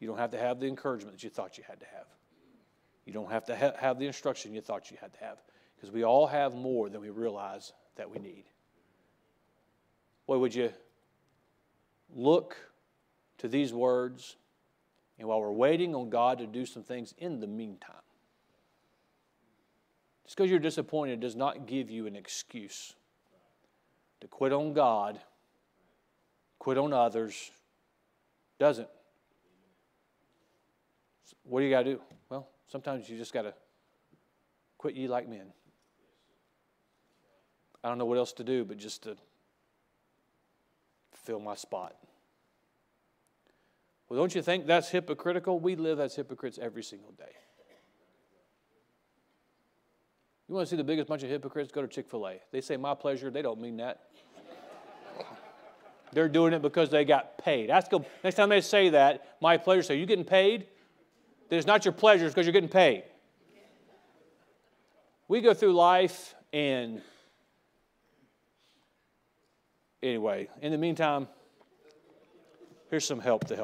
You 0.01 0.07
don't 0.09 0.17
have 0.17 0.32
to 0.32 0.38
have 0.38 0.59
the 0.59 0.67
encouragement 0.67 1.15
that 1.15 1.23
you 1.23 1.29
thought 1.29 1.57
you 1.57 1.63
had 1.65 1.79
to 1.79 1.86
have. 1.95 2.07
You 3.05 3.13
don't 3.13 3.32
have 3.32 3.45
to 3.45 3.55
ha- 3.55 3.77
have 3.79 3.99
the 3.99 4.05
instruction 4.05 4.53
you 4.53 4.59
thought 4.59 4.91
you 4.91 4.97
had 4.99 5.13
to 5.13 5.19
have 5.21 5.38
because 5.82 5.91
we 5.91 6.03
all 6.03 6.27
have 6.27 6.53
more 6.53 6.89
than 6.89 7.01
we 7.01 7.09
realize 7.09 7.73
that 7.95 8.07
we 8.07 8.19
need. 8.19 8.43
Boy, 10.27 10.38
would 10.38 10.53
you 10.53 10.71
look 12.15 12.55
to 13.39 13.47
these 13.47 13.73
words, 13.73 14.36
and 15.17 15.27
while 15.27 15.41
we're 15.41 15.51
waiting 15.51 15.95
on 15.95 16.11
God 16.11 16.38
to 16.38 16.45
do 16.45 16.67
some 16.67 16.84
things 16.84 17.15
in 17.17 17.39
the 17.39 17.47
meantime, 17.47 17.95
just 20.23 20.38
because 20.38 20.51
you're 20.51 20.59
disappointed 20.59 21.19
does 21.19 21.36
not 21.36 21.65
give 21.65 21.89
you 21.89 22.05
an 22.05 22.15
excuse 22.15 22.93
to 24.19 24.27
quit 24.27 24.53
on 24.53 24.73
God, 24.73 25.19
quit 26.59 26.77
on 26.77 26.93
others. 26.93 27.49
Doesn't. 28.59 28.88
What 31.43 31.61
do 31.61 31.65
you 31.65 31.71
got 31.71 31.84
to 31.84 31.93
do? 31.95 32.01
Well, 32.29 32.47
sometimes 32.67 33.09
you 33.09 33.17
just 33.17 33.34
got 33.34 33.41
to 33.41 33.55
quit 34.77 34.95
ye 34.95 35.07
like 35.07 35.27
men. 35.27 35.51
I 37.84 37.89
don't 37.89 37.97
know 37.97 38.05
what 38.05 38.17
else 38.17 38.34
to 38.34 38.43
do 38.43 38.63
but 38.63 38.77
just 38.77 39.03
to 39.03 39.17
fill 41.13 41.39
my 41.39 41.55
spot. 41.55 41.95
Well, 44.09 44.19
don't 44.19 44.36
you 44.36 44.41
think 44.41 44.67
that's 44.67 44.89
hypocritical? 44.89 45.59
We 45.59 45.75
live 45.75 45.99
as 45.99 46.15
hypocrites 46.15 46.59
every 46.61 46.84
single 46.84 47.11
day. 47.11 47.32
You 50.47 50.55
want 50.55 50.67
to 50.67 50.69
see 50.69 50.75
the 50.75 50.84
biggest 50.84 51.07
bunch 51.07 51.23
of 51.23 51.29
hypocrites? 51.29 51.71
Go 51.71 51.82
to 51.82 51.88
Chick 51.88 52.09
fil 52.09 52.27
A. 52.27 52.41
They 52.51 52.59
say, 52.59 52.75
my 52.75 52.93
pleasure. 52.93 53.32
They 53.32 53.41
don't 53.41 53.61
mean 53.61 53.77
that. 53.77 54.01
They're 56.11 56.27
doing 56.27 56.51
it 56.51 56.61
because 56.61 56.89
they 56.89 57.05
got 57.05 57.38
paid. 57.38 57.69
Ask 57.69 57.89
them, 57.89 58.03
next 58.21 58.36
time 58.36 58.49
they 58.49 58.59
say 58.59 58.89
that, 58.89 59.38
my 59.39 59.55
pleasure, 59.55 59.82
say, 59.82 59.97
you 59.97 60.05
getting 60.05 60.25
paid? 60.25 60.67
Then 61.47 61.57
it's 61.57 61.67
not 61.67 61.86
your 61.86 61.93
pleasure, 61.93 62.25
it's 62.25 62.34
because 62.34 62.45
you're 62.45 62.51
getting 62.51 62.67
paid. 62.67 63.03
We 65.29 65.39
go 65.39 65.53
through 65.53 65.71
life 65.71 66.36
and 66.51 67.01
anyway, 70.04 70.49
in 70.62 70.72
the 70.72 70.78
meantime, 70.78 71.28
here's 72.89 73.06
some 73.06 73.20
help 73.20 73.47
to 73.47 73.56
help. 73.56 73.60